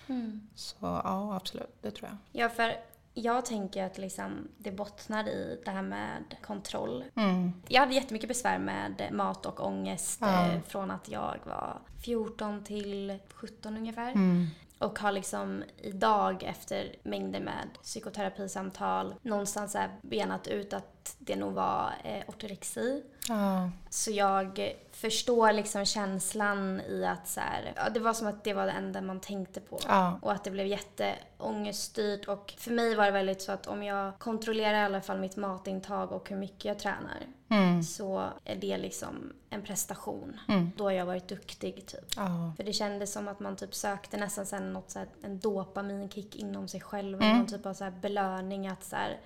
Mm. 0.07 0.49
Så 0.55 0.77
ja, 0.81 1.37
absolut, 1.37 1.83
det 1.83 1.91
tror 1.91 2.09
jag. 2.09 2.43
Ja, 2.43 2.49
för 2.49 2.77
jag 3.15 3.45
tänker 3.45 3.85
att 3.85 3.99
liksom 3.99 4.49
det 4.59 4.73
bottnar 4.73 5.29
i 5.29 5.61
det 5.65 5.71
här 5.71 5.83
med 5.83 6.23
kontroll. 6.43 7.05
Mm. 7.15 7.53
Jag 7.69 7.81
hade 7.81 7.95
jättemycket 7.95 8.29
besvär 8.29 8.59
med 8.59 9.09
mat 9.13 9.47
och 9.47 9.67
ångest. 9.67 10.23
Eh, 10.23 10.61
från 10.67 10.91
att 10.91 11.09
jag 11.09 11.39
var 11.45 11.79
14 12.05 12.65
till 12.65 13.19
17 13.35 13.77
ungefär. 13.77 14.13
Mm. 14.13 14.47
Och 14.79 14.99
har 14.99 15.13
liksom 15.13 15.65
idag 15.77 16.43
efter 16.43 16.97
mängder 17.03 17.41
med 17.41 17.69
psykoterapisamtal 17.83 19.15
någonstans 19.23 19.77
benat 20.03 20.47
ut 20.47 20.73
att 20.73 20.94
det 21.19 21.37
nog 21.37 21.53
var 21.53 21.93
eh, 22.05 22.23
ortorexi. 22.29 23.03
Ah. 23.29 23.69
Så 23.91 24.11
jag 24.11 24.75
förstår 24.93 25.53
liksom 25.53 25.85
känslan 25.85 26.81
i 26.81 27.05
att 27.05 27.29
så 27.29 27.41
här, 27.41 27.73
ja, 27.77 27.91
det 27.91 28.01
var 28.01 28.15
som 28.15 28.27
att 28.27 28.45
det 28.45 28.55
var 28.55 28.67
det 28.67 28.73
enda 28.73 29.01
man 29.01 29.21
tänkte 29.21 29.61
på. 29.61 29.81
Ah. 29.87 30.13
Och 30.23 30.33
att 30.33 30.45
det 30.45 30.51
blev 30.51 30.67
jätteångeststyrt. 30.67 32.29
Och 32.29 32.55
för 32.59 32.71
mig 32.71 32.95
var 32.95 33.05
det 33.05 33.11
väldigt 33.11 33.43
så 33.43 33.53
att 33.53 33.67
om 33.67 33.83
jag 33.83 34.19
kontrollerar 34.19 34.83
i 34.83 34.85
alla 34.85 35.01
fall 35.01 35.19
mitt 35.19 35.37
matintag 35.37 36.13
och 36.13 36.31
hur 36.31 36.37
mycket 36.37 36.65
jag 36.65 36.79
tränar 36.79 37.27
mm. 37.49 37.83
så 37.83 38.29
är 38.45 38.57
det 38.57 38.77
liksom 38.79 39.33
en 39.51 39.63
prestation. 39.63 40.41
Mm. 40.49 40.71
Då 40.77 40.85
har 40.85 40.91
jag 40.91 41.07
varit 41.07 41.29
duktig 41.29 41.87
typ. 41.87 42.19
Ah. 42.19 42.53
För 42.57 42.65
det 42.65 42.73
kändes 42.73 43.13
som 43.13 43.29
att 43.29 43.41
man 43.41 43.57
typ 43.57 43.75
sökte 43.75 44.17
nästan 44.17 44.47
sen 44.47 44.73
något 44.73 44.91
så 44.91 44.99
här, 44.99 45.09
en 45.23 45.39
dopaminkick 45.39 46.37
inom 46.37 46.69
sig 46.69 46.81
själv. 46.81 47.23
Mm. 47.23 47.37
Någon 47.37 47.47
typ 47.47 47.67
av 47.67 47.75
så 47.75 47.91
belöning 48.01 48.69
att 48.69 48.85
så 48.85 48.97
här, 48.97 49.21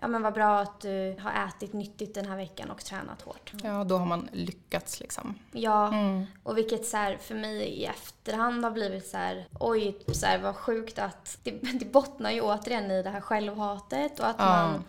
ja 0.00 0.08
men 0.08 0.22
vad 0.22 0.34
bra 0.34 0.58
att 0.58 0.80
du 0.80 1.16
har 1.20 1.48
ätit 1.48 1.72
nyttigt 1.72 2.14
den 2.14 2.26
här 2.26 2.36
veckan 2.36 2.70
och 2.70 2.84
tränat 2.84 3.22
hårt. 3.22 3.52
Ja, 3.62 3.84
då 3.84 3.96
har 3.96 4.06
man 4.06 4.28
lyckats 4.32 5.00
liksom. 5.00 5.38
Ja, 5.52 5.88
mm. 5.88 6.26
och 6.42 6.58
vilket 6.58 6.86
så 6.86 6.96
här, 6.96 7.16
för 7.16 7.34
mig 7.34 7.62
i 7.62 7.84
efterhand 7.84 8.64
har 8.64 8.70
blivit 8.70 9.06
så 9.06 9.16
här, 9.16 9.46
oj, 9.60 9.98
så 10.12 10.26
här, 10.26 10.38
vad 10.38 10.56
sjukt 10.56 10.98
att 10.98 11.38
det, 11.42 11.50
det 11.78 11.92
bottnar 11.92 12.30
ju 12.30 12.40
återigen 12.40 12.90
i 12.90 13.02
det 13.02 13.10
här 13.10 13.20
självhatet 13.20 14.20
och 14.20 14.26
att 14.26 14.36
ja. 14.38 14.44
man 14.44 14.84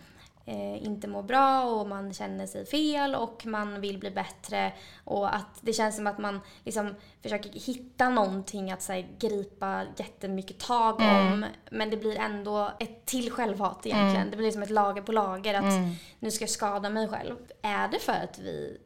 inte 0.82 1.08
mår 1.08 1.22
bra 1.22 1.64
och 1.64 1.88
man 1.88 2.14
känner 2.14 2.46
sig 2.46 2.66
fel 2.66 3.14
och 3.14 3.46
man 3.46 3.80
vill 3.80 3.98
bli 3.98 4.10
bättre. 4.10 4.72
Och 5.04 5.34
att 5.34 5.58
det 5.60 5.72
känns 5.72 5.96
som 5.96 6.06
att 6.06 6.18
man 6.18 6.40
liksom 6.64 6.94
försöker 7.22 7.50
hitta 7.50 8.08
någonting 8.08 8.70
att 8.70 8.88
här, 8.88 9.08
gripa 9.18 9.82
jättemycket 9.96 10.58
tag 10.58 11.00
mm. 11.00 11.32
om. 11.32 11.46
Men 11.70 11.90
det 11.90 11.96
blir 11.96 12.18
ändå 12.18 12.72
ett 12.80 13.06
till 13.06 13.30
självhat 13.30 13.86
egentligen. 13.86 14.16
Mm. 14.16 14.30
Det 14.30 14.36
blir 14.36 14.50
som 14.50 14.62
ett 14.62 14.70
lager 14.70 15.02
på 15.02 15.12
lager 15.12 15.54
att 15.54 15.62
mm. 15.62 15.94
nu 16.18 16.30
ska 16.30 16.42
jag 16.42 16.50
skada 16.50 16.90
mig 16.90 17.08
själv. 17.08 17.36
Är 17.62 17.88
det 17.88 17.98
för 17.98 18.12
att 18.12 18.38
vi 18.38 18.78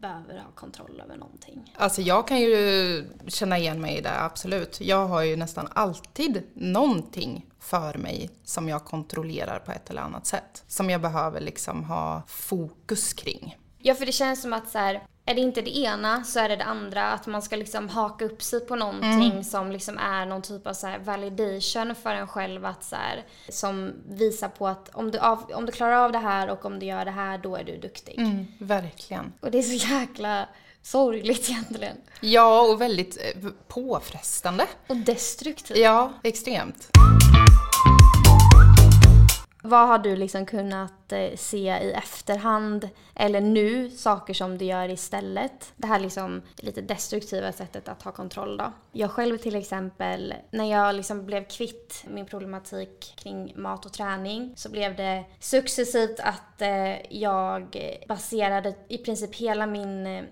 behöver 0.00 0.38
ha 0.38 0.50
kontroll 0.54 1.00
över 1.04 1.16
någonting. 1.16 1.72
Alltså 1.76 2.02
jag 2.02 2.28
kan 2.28 2.40
ju 2.40 3.04
känna 3.26 3.58
igen 3.58 3.80
mig 3.80 3.98
i 3.98 4.00
det, 4.00 4.20
absolut. 4.20 4.80
Jag 4.80 5.06
har 5.06 5.22
ju 5.22 5.36
nästan 5.36 5.68
alltid 5.72 6.42
någonting 6.54 7.46
för 7.60 7.98
mig 7.98 8.30
som 8.44 8.68
jag 8.68 8.84
kontrollerar 8.84 9.58
på 9.58 9.72
ett 9.72 9.90
eller 9.90 10.02
annat 10.02 10.26
sätt. 10.26 10.64
Som 10.66 10.90
jag 10.90 11.00
behöver 11.00 11.40
liksom 11.40 11.84
ha 11.84 12.22
fokus 12.26 13.12
kring. 13.12 13.56
Ja, 13.78 13.94
för 13.94 14.06
det 14.06 14.12
känns 14.12 14.42
som 14.42 14.52
att 14.52 14.70
så 14.70 14.78
här, 14.78 15.02
är 15.28 15.34
det 15.34 15.40
inte 15.40 15.62
det 15.62 15.78
ena 15.78 16.24
så 16.24 16.40
är 16.40 16.48
det 16.48 16.56
det 16.56 16.64
andra. 16.64 17.12
Att 17.12 17.26
man 17.26 17.42
ska 17.42 17.56
liksom 17.56 17.88
haka 17.88 18.24
upp 18.24 18.42
sig 18.42 18.60
på 18.60 18.76
någonting 18.76 19.30
mm. 19.30 19.44
som 19.44 19.72
liksom 19.72 19.98
är 19.98 20.26
någon 20.26 20.42
typ 20.42 20.66
av 20.66 20.72
så 20.72 20.94
validation 21.04 21.94
för 21.94 22.10
en 22.10 22.28
själv. 22.28 22.66
Att 22.66 22.84
så 22.84 22.96
här, 22.96 23.24
som 23.48 23.92
visar 24.08 24.48
på 24.48 24.68
att 24.68 24.88
om 24.94 25.10
du, 25.10 25.18
av, 25.18 25.50
om 25.54 25.66
du 25.66 25.72
klarar 25.72 26.04
av 26.04 26.12
det 26.12 26.18
här 26.18 26.50
och 26.50 26.64
om 26.64 26.78
du 26.78 26.86
gör 26.86 27.04
det 27.04 27.10
här, 27.10 27.38
då 27.38 27.56
är 27.56 27.64
du 27.64 27.76
duktig. 27.76 28.18
Mm, 28.18 28.46
verkligen. 28.58 29.32
Och 29.40 29.50
det 29.50 29.58
är 29.58 29.62
så 29.62 29.92
jäkla 29.92 30.48
sorgligt 30.82 31.50
egentligen. 31.50 31.96
Ja, 32.20 32.60
och 32.60 32.80
väldigt 32.80 33.16
eh, 33.16 33.50
påfrestande. 33.68 34.66
Och 34.86 34.96
destruktivt. 34.96 35.78
Ja, 35.78 36.12
extremt. 36.22 36.88
Vad 39.66 39.88
har 39.88 39.98
du 39.98 40.16
liksom 40.16 40.46
kunnat 40.46 41.12
eh, 41.12 41.36
se 41.36 41.58
i 41.58 41.92
efterhand 41.92 42.88
eller 43.14 43.40
nu, 43.40 43.90
saker 43.90 44.34
som 44.34 44.58
du 44.58 44.64
gör 44.64 44.88
istället? 44.88 45.72
Det 45.76 45.86
här 45.86 46.00
liksom 46.00 46.42
lite 46.56 46.80
destruktiva 46.80 47.52
sättet 47.52 47.88
att 47.88 48.02
ha 48.02 48.12
kontroll 48.12 48.56
då. 48.56 48.72
Jag 48.92 49.10
själv 49.10 49.38
till 49.38 49.56
exempel, 49.56 50.34
när 50.50 50.70
jag 50.70 50.94
liksom 50.94 51.26
blev 51.26 51.44
kvitt 51.44 52.04
min 52.08 52.26
problematik 52.26 53.14
kring 53.16 53.52
mat 53.56 53.86
och 53.86 53.92
träning 53.92 54.52
så 54.56 54.70
blev 54.70 54.96
det 54.96 55.24
successivt 55.40 56.20
att 56.20 56.62
eh, 56.62 57.12
jag 57.16 57.76
baserade 58.08 58.74
i 58.88 58.98
princip 58.98 59.34
hela 59.34 59.66
min 59.66 60.06
eh, 60.06 60.24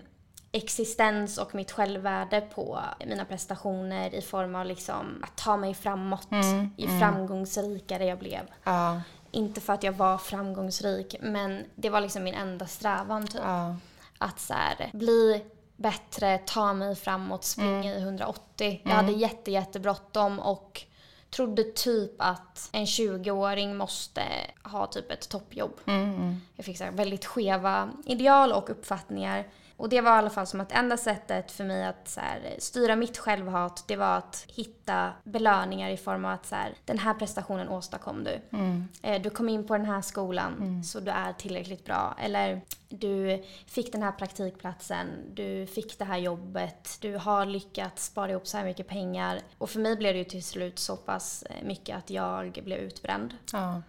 existens 0.55 1.37
och 1.37 1.55
mitt 1.55 1.71
självvärde 1.71 2.41
på 2.41 2.79
mina 3.05 3.25
prestationer 3.25 4.15
i 4.15 4.21
form 4.21 4.55
av 4.55 4.65
liksom 4.65 5.23
att 5.23 5.37
ta 5.37 5.57
mig 5.57 5.73
framåt 5.73 6.31
mm, 6.31 6.69
ju 6.77 6.87
mm. 6.87 6.99
framgångsrikare 6.99 8.05
jag 8.05 8.19
blev. 8.19 8.41
Ja. 8.63 9.01
Inte 9.35 9.61
för 9.61 9.73
att 9.73 9.83
jag 9.83 9.93
var 9.93 10.17
framgångsrik, 10.17 11.15
men 11.21 11.65
det 11.75 11.89
var 11.89 12.01
liksom 12.01 12.23
min 12.23 12.33
enda 12.33 12.67
strävan 12.67 13.27
typ. 13.27 13.41
Ja. 13.43 13.75
Att 14.17 14.39
så 14.39 14.53
här, 14.53 14.89
bli 14.93 15.43
bättre, 15.75 16.37
ta 16.37 16.73
mig 16.73 16.95
framåt, 16.95 17.43
springa 17.43 17.91
mm. 17.91 17.97
i 17.97 18.01
180. 18.01 18.81
Jag 18.83 18.91
hade 18.91 19.07
mm. 19.07 19.19
jätte, 19.19 19.51
jättebråttom 19.51 20.39
och 20.39 20.83
trodde 21.29 21.63
typ 21.63 22.11
att 22.17 22.69
en 22.71 22.85
20-åring 22.85 23.77
måste 23.77 24.21
ha 24.63 24.87
typ 24.87 25.11
ett 25.11 25.29
toppjobb. 25.29 25.79
Mm, 25.85 26.15
mm. 26.15 26.41
Jag 26.55 26.65
fick 26.65 26.77
så 26.77 26.85
väldigt 26.91 27.25
skeva 27.25 27.89
ideal 28.05 28.51
och 28.51 28.69
uppfattningar 28.69 29.45
och 29.77 29.89
det 29.89 30.01
var 30.01 30.11
i 30.11 30.17
alla 30.17 30.29
fall 30.29 30.47
som 30.47 30.61
att 30.61 30.71
enda 30.71 30.97
sättet 30.97 31.51
för 31.51 31.63
mig 31.63 31.85
att 31.85 32.07
så 32.07 32.19
här, 32.19 32.55
styra 32.59 32.95
mitt 32.95 33.17
självhat, 33.17 33.83
det 33.87 33.95
var 33.95 34.17
att 34.17 34.45
hitta 34.47 35.11
belöningar 35.23 35.89
i 35.89 35.97
form 35.97 36.25
av 36.25 36.31
att 36.31 36.45
så 36.45 36.55
här, 36.55 36.73
den 36.85 36.97
här 36.97 37.13
prestationen 37.13 37.69
åstadkom 37.69 38.23
du. 38.23 38.57
Mm. 38.57 38.87
Eh, 39.01 39.21
du 39.21 39.29
kom 39.29 39.49
in 39.49 39.67
på 39.67 39.77
den 39.77 39.85
här 39.85 40.01
skolan 40.01 40.53
mm. 40.53 40.83
så 40.83 40.99
du 40.99 41.11
är 41.11 41.33
tillräckligt 41.33 41.85
bra. 41.85 42.15
Eller 42.19 42.61
du 42.89 43.43
fick 43.67 43.91
den 43.91 44.03
här 44.03 44.11
praktikplatsen, 44.11 45.07
du 45.33 45.67
fick 45.67 45.99
det 45.99 46.05
här 46.05 46.17
jobbet, 46.17 46.97
du 47.01 47.17
har 47.17 47.45
lyckats 47.45 48.05
spara 48.05 48.31
ihop 48.31 48.47
så 48.47 48.57
här 48.57 48.65
mycket 48.65 48.87
pengar. 48.87 49.39
Och 49.57 49.69
för 49.69 49.79
mig 49.79 49.95
blev 49.95 50.13
det 50.13 50.19
ju 50.19 50.23
till 50.23 50.43
slut 50.43 50.79
så 50.79 50.95
pass 50.95 51.43
mycket 51.63 51.97
att 51.97 52.09
jag 52.09 52.59
blev 52.63 52.79
utbränd. 52.79 53.33
Ja. 53.51 53.81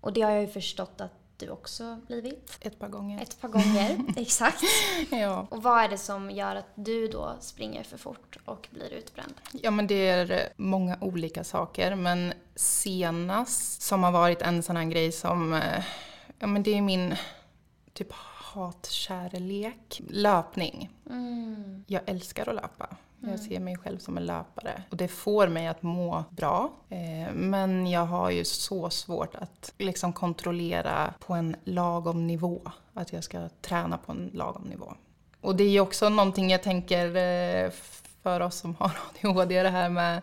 Och 0.00 0.12
det 0.12 0.20
har 0.20 0.30
jag 0.30 0.40
ju 0.40 0.48
förstått 0.48 1.00
att 1.00 1.19
du 1.40 1.50
också 1.50 2.00
blivit. 2.06 2.58
Ett 2.60 2.78
par 2.78 2.88
gånger. 2.88 3.22
Ett 3.22 3.40
par 3.40 3.48
gånger, 3.48 3.98
exakt. 4.16 4.62
Ja. 5.10 5.46
Och 5.50 5.62
vad 5.62 5.84
är 5.84 5.88
det 5.88 5.98
som 5.98 6.30
gör 6.30 6.56
att 6.56 6.72
du 6.74 7.08
då 7.08 7.36
springer 7.40 7.82
för 7.82 7.96
fort 7.96 8.38
och 8.44 8.68
blir 8.70 8.92
utbränd? 8.92 9.34
ja, 9.52 9.70
men 9.70 9.86
det 9.86 10.08
är 10.08 10.48
många 10.56 10.98
olika 11.00 11.44
saker. 11.44 11.94
Men 11.94 12.32
senast 12.54 13.82
som 13.82 14.02
har 14.02 14.12
varit 14.12 14.42
en 14.42 14.62
sån 14.62 14.76
här 14.76 14.84
grej 14.84 15.12
som, 15.12 15.52
eh, 15.52 15.84
ja 16.38 16.46
men 16.46 16.62
det 16.62 16.78
är 16.78 16.82
min 16.82 17.14
typ 17.92 18.12
hatkärlek. 18.52 20.00
Löpning. 20.08 20.90
Mm. 21.10 21.84
Jag 21.86 22.02
älskar 22.06 22.48
att 22.48 22.54
löpa. 22.54 22.96
Jag 23.20 23.40
ser 23.40 23.60
mig 23.60 23.76
själv 23.76 23.98
som 23.98 24.16
en 24.16 24.26
löpare. 24.26 24.82
Och 24.90 24.96
det 24.96 25.08
får 25.08 25.48
mig 25.48 25.66
att 25.66 25.82
må 25.82 26.24
bra. 26.30 26.72
Eh, 26.88 27.34
men 27.34 27.86
jag 27.86 28.06
har 28.06 28.30
ju 28.30 28.44
så 28.44 28.90
svårt 28.90 29.34
att 29.34 29.72
liksom 29.78 30.12
kontrollera 30.12 31.14
på 31.26 31.34
en 31.34 31.56
lagom 31.64 32.26
nivå. 32.26 32.62
Att 32.94 33.12
jag 33.12 33.24
ska 33.24 33.48
träna 33.60 33.98
på 33.98 34.12
en 34.12 34.30
lagom 34.34 34.62
nivå. 34.62 34.94
Och 35.40 35.56
det 35.56 35.64
är 35.64 35.68
ju 35.68 35.80
också 35.80 36.08
någonting 36.08 36.50
jag 36.50 36.62
tänker 36.62 37.16
eh, 37.16 37.70
för 38.22 38.40
oss 38.40 38.56
som 38.56 38.74
har 38.78 38.98
ADHD, 39.22 39.62
det 39.62 39.68
här 39.68 39.88
med 39.88 40.22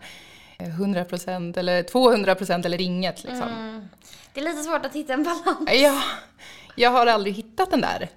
100% 0.58 1.58
eller 1.58 1.82
200% 1.82 2.66
eller 2.66 2.80
inget 2.80 3.24
liksom. 3.24 3.48
Mm. 3.48 3.88
Det 4.32 4.40
är 4.40 4.44
lite 4.44 4.62
svårt 4.62 4.86
att 4.86 4.94
hitta 4.94 5.12
en 5.12 5.22
balans. 5.22 5.70
Ja, 5.72 6.02
jag 6.76 6.90
har 6.90 7.06
aldrig 7.06 7.34
hittat 7.34 7.70
den 7.70 7.80
där 7.80 8.08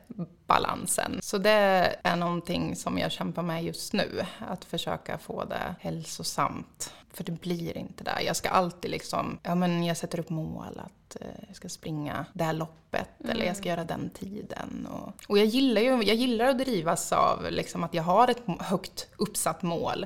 balansen. 0.48 1.20
Så 1.22 1.38
det 1.38 1.96
är 2.04 2.16
någonting 2.16 2.76
som 2.76 2.98
jag 2.98 3.12
kämpar 3.12 3.44
med 3.44 3.64
just 3.64 3.94
nu. 3.94 4.26
Att 4.40 4.66
försöka 4.66 5.18
få 5.18 5.46
det 5.46 5.76
hälsosamt. 5.80 6.94
För 7.14 7.24
det 7.24 7.32
blir 7.32 7.78
inte 7.78 8.04
där. 8.04 8.20
Jag 8.26 8.36
ska 8.36 8.50
alltid 8.50 8.92
liksom, 8.92 9.40
ja 9.44 9.56
men 9.56 9.84
jag 9.84 9.98
sätter 9.98 10.20
upp 10.20 10.30
mål 10.30 10.82
att 10.86 11.22
eh, 11.22 11.28
jag 11.48 11.56
ska 11.56 11.70
springa 11.70 12.26
det 12.34 12.44
här 12.44 12.54
loppet 12.54 13.10
eller 13.30 13.46
jag 13.46 13.58
ska 13.58 13.70
göra 13.70 13.84
den 13.84 14.10
tiden. 14.10 14.88
Och, 14.92 15.14
och 15.28 15.38
jag 15.38 15.46
gillar 15.46 15.82
ju, 15.82 15.90
jag 15.90 16.16
gillar 16.16 16.46
att 16.46 16.58
drivas 16.58 17.12
av 17.12 17.48
liksom 17.50 17.84
att 17.84 17.94
jag 17.94 18.04
har 18.04 18.28
ett 18.28 18.44
högt 18.60 19.08
uppsatt 19.18 19.62
mål. 19.62 20.06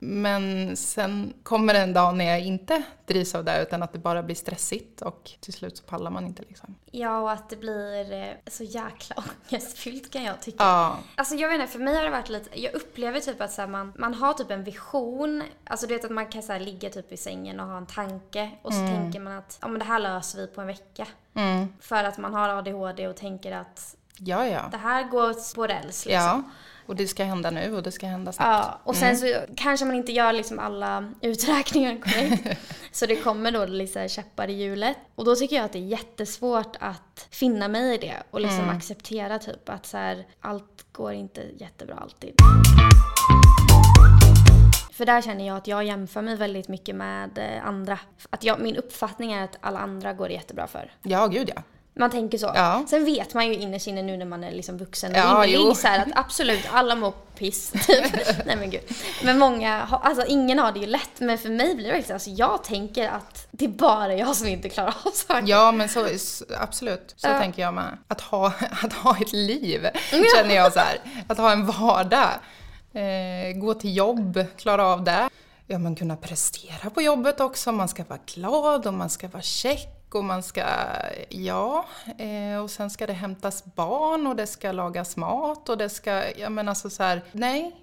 Men 0.00 0.76
sen 0.76 1.32
kommer 1.42 1.74
det 1.74 1.80
en 1.80 1.92
dag 1.92 2.16
när 2.16 2.24
jag 2.24 2.40
inte 2.40 2.82
drivs 3.06 3.34
av 3.34 3.44
det 3.44 3.62
utan 3.62 3.82
att 3.82 3.92
det 3.92 3.98
bara 3.98 4.22
blir 4.22 4.36
stressigt 4.36 5.02
och 5.02 5.30
till 5.40 5.52
slut 5.52 5.76
så 5.76 5.84
pallar 5.84 6.10
man 6.10 6.26
inte 6.26 6.42
liksom. 6.48 6.74
Ja, 6.90 7.20
och 7.20 7.32
att 7.32 7.50
det 7.50 7.56
blir 7.56 8.12
eh, 8.12 8.28
så 8.46 8.64
jäkla 8.64 9.24
ångestfyllt 9.50 10.12
kan 10.12 10.24
jag 10.24 10.40
tycka. 10.42 10.64
Ja, 10.64 10.98
Alltså 11.14 11.34
jag 11.34 11.48
vet 11.48 11.60
inte, 11.60 11.72
för 11.72 11.78
mig 11.78 11.96
har 11.96 12.04
det 12.04 12.10
varit 12.10 12.28
lite, 12.28 12.60
jag 12.60 12.74
upplever 12.74 13.20
typ 13.20 13.40
att 13.40 13.52
så 13.52 13.60
här, 13.60 13.68
man, 13.68 13.92
man 13.98 14.14
har 14.14 14.32
typ 14.34 14.50
en 14.50 14.64
vision. 14.64 15.42
Alltså 15.64 15.86
du 15.86 15.94
vet 15.94 16.04
att 16.04 16.10
man 16.10 16.26
kan 16.26 16.42
så 16.42 16.52
här, 16.52 16.60
ligga 16.60 16.90
typ 16.90 17.12
i 17.12 17.16
sängen 17.16 17.60
och 17.60 17.66
ha 17.66 17.76
en 17.76 17.86
tanke 17.86 18.50
och 18.62 18.72
så 18.72 18.78
tänker 18.78 19.20
man 19.20 19.32
att 19.32 19.58
ja, 19.62 19.68
men 19.68 19.78
det 19.78 19.84
här 19.84 19.98
löser 19.98 20.38
vi 20.38 20.46
på 20.46 20.60
en 20.60 20.66
vecka. 20.66 21.06
mm. 21.34 21.72
För 21.80 22.04
att 22.04 22.18
man 22.18 22.34
har 22.34 22.48
ADHD 22.48 23.08
och 23.08 23.16
tänker 23.16 23.52
att 23.52 23.96
ja, 24.18 24.46
ja. 24.46 24.68
det 24.70 24.76
här 24.76 25.02
går 25.02 25.54
på 25.54 25.66
räls 25.66 26.06
liksom. 26.06 26.22
Ja, 26.22 26.42
och 26.86 26.96
det 26.96 27.06
ska 27.06 27.24
hända 27.24 27.50
nu 27.50 27.76
och 27.76 27.82
det 27.82 27.92
ska 27.92 28.06
hända 28.06 28.32
snabbt. 28.32 28.66
Ja, 28.68 28.80
och 28.84 28.96
sen 28.96 29.16
så 29.16 29.34
kanske 29.56 29.86
man 29.86 29.96
inte 29.96 30.12
gör 30.12 30.32
liksom 30.32 30.58
alla 30.58 31.12
uträkningar 31.20 32.00
korrekt. 32.00 32.58
så 32.94 33.06
det 33.06 33.16
kommer 33.16 33.50
då 33.50 33.64
lite 33.64 34.08
käppar 34.08 34.50
i 34.50 34.52
hjulet. 34.52 34.96
Och 35.14 35.24
då 35.24 35.36
tycker 35.36 35.56
jag 35.56 35.64
att 35.64 35.72
det 35.72 35.78
är 35.78 35.86
jättesvårt 35.86 36.76
att 36.80 37.26
finna 37.30 37.68
mig 37.68 37.94
i 37.94 37.98
det 37.98 38.22
och 38.30 38.40
liksom 38.40 38.68
acceptera 38.68 39.38
typ 39.38 39.68
att 39.68 39.86
så 39.86 39.96
här, 39.96 40.26
allt 40.40 40.86
går 40.92 41.12
inte 41.12 41.40
jättebra 41.58 41.94
alltid. 41.94 42.34
För 44.92 45.06
där 45.06 45.22
känner 45.22 45.46
jag 45.46 45.56
att 45.56 45.66
jag 45.66 45.84
jämför 45.84 46.22
mig 46.22 46.36
väldigt 46.36 46.68
mycket 46.68 46.96
med 46.96 47.38
eh, 47.38 47.66
andra. 47.66 47.98
Att 48.30 48.44
jag, 48.44 48.60
min 48.60 48.76
uppfattning 48.76 49.32
är 49.32 49.44
att 49.44 49.56
alla 49.60 49.78
andra 49.78 50.12
går 50.12 50.28
det 50.28 50.34
jättebra 50.34 50.66
för. 50.66 50.92
Ja, 51.02 51.26
gud 51.26 51.50
ja. 51.56 51.62
Man 51.96 52.10
tänker 52.10 52.38
så. 52.38 52.52
Ja. 52.54 52.84
Sen 52.88 53.04
vet 53.04 53.34
man 53.34 53.46
ju 53.46 53.54
innerst 53.54 53.86
inne 53.86 54.02
nu 54.02 54.16
när 54.16 54.24
man 54.26 54.44
är 54.44 54.50
liksom 54.52 54.78
vuxen 54.78 55.12
och 55.12 55.18
Ja, 55.18 55.46
jo. 55.46 55.74
så 55.74 55.86
här 55.88 55.98
att 55.98 56.06
absolut, 56.14 56.60
alla 56.72 56.94
mår 56.94 57.12
piss. 57.38 57.70
Typ. 57.70 58.04
Nej 58.46 58.56
men 58.56 58.70
gud. 58.70 58.80
Men 59.24 59.38
många, 59.38 59.84
har- 59.84 59.98
alltså 59.98 60.24
ingen 60.26 60.58
har 60.58 60.72
det 60.72 60.78
ju 60.78 60.86
lätt. 60.86 61.20
Men 61.20 61.38
för 61.38 61.48
mig 61.48 61.74
blir 61.74 61.86
det 61.86 61.92
verkligen, 61.92 62.14
alltså 62.16 62.30
jag 62.30 62.64
tänker 62.64 63.08
att 63.08 63.46
det 63.50 63.64
är 63.64 63.68
bara 63.68 64.14
jag 64.14 64.36
som 64.36 64.46
inte 64.48 64.68
klarar 64.68 64.94
av 65.04 65.10
saker. 65.10 65.44
Ja, 65.46 65.72
men 65.72 65.88
så, 65.88 66.06
absolut. 66.60 67.14
Så 67.16 67.28
Ja. 67.28 67.38
tänker 67.40 67.62
jag 67.62 67.74
med. 67.74 67.98
Att 68.08 68.20
ha, 68.20 68.46
att 68.82 68.92
ha 68.92 69.16
ett 69.20 69.32
liv, 69.32 69.86
känner 70.36 70.54
jag 70.54 70.72
så 70.72 70.78
här. 70.78 70.96
Att 71.28 71.38
ha 71.38 71.52
en 71.52 71.66
vardag. 71.66 72.28
Eh, 72.94 73.56
gå 73.60 73.74
till 73.74 73.96
jobb, 73.96 74.44
klara 74.56 74.86
av 74.86 75.04
det. 75.04 75.28
Ja, 75.66 75.78
men 75.78 75.96
kunna 75.96 76.16
prestera 76.16 76.90
på 76.90 77.02
jobbet 77.02 77.40
också. 77.40 77.72
Man 77.72 77.88
ska 77.88 78.04
vara 78.08 78.18
glad 78.34 78.86
och 78.86 78.94
man 78.94 79.10
ska 79.10 79.28
vara 79.28 79.42
check 79.42 79.93
och 80.14 80.24
man 80.24 80.42
ska, 80.42 80.64
ja, 81.28 81.84
eh, 82.18 82.58
och 82.62 82.70
sen 82.70 82.90
ska 82.90 83.06
det 83.06 83.12
hämtas 83.12 83.64
barn 83.64 84.26
och 84.26 84.36
det 84.36 84.46
ska 84.46 84.72
lagas 84.72 85.16
mat 85.16 85.68
och 85.68 85.78
det 85.78 85.88
ska, 85.88 86.38
ja 86.38 86.48
men 86.48 86.68
alltså 86.68 86.90
så 86.90 87.02
här, 87.02 87.22
nej. 87.32 87.76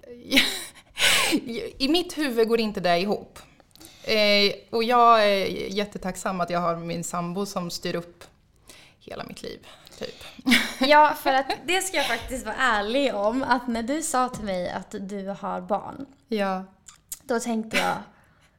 I 1.78 1.88
mitt 1.88 2.18
huvud 2.18 2.48
går 2.48 2.60
inte 2.60 2.80
det 2.80 2.98
ihop. 2.98 3.38
Eh, 4.04 4.52
och 4.70 4.84
jag 4.84 5.24
är 5.26 5.46
jättetacksam 5.72 6.40
att 6.40 6.50
jag 6.50 6.60
har 6.60 6.76
min 6.76 7.04
sambo 7.04 7.46
som 7.46 7.70
styr 7.70 7.94
upp 7.94 8.24
hela 9.00 9.24
mitt 9.24 9.42
liv, 9.42 9.66
typ. 9.98 10.24
Ja, 10.80 11.14
för 11.22 11.32
att 11.32 11.46
det 11.66 11.82
ska 11.82 11.96
jag 11.96 12.06
faktiskt 12.06 12.46
vara 12.46 12.56
ärlig 12.56 13.14
om. 13.14 13.42
Att 13.42 13.68
när 13.68 13.82
du 13.82 14.02
sa 14.02 14.28
till 14.28 14.44
mig 14.44 14.70
att 14.70 14.94
du 15.00 15.36
har 15.40 15.60
barn, 15.60 16.06
Ja. 16.28 16.64
då 17.22 17.40
tänkte 17.40 17.76
jag 17.76 17.96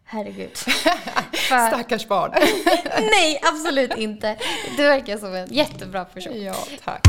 Herregud. 0.06 0.58
För, 0.58 1.68
Stackars 1.68 2.08
barn. 2.08 2.32
nej, 3.12 3.40
absolut 3.44 3.98
inte. 3.98 4.38
Du 4.78 4.84
verkar 4.84 5.18
som 5.18 5.36
en 5.36 5.48
jättebra 5.54 6.06
person. 6.06 6.42
ja, 6.44 6.56
tack. 6.84 7.02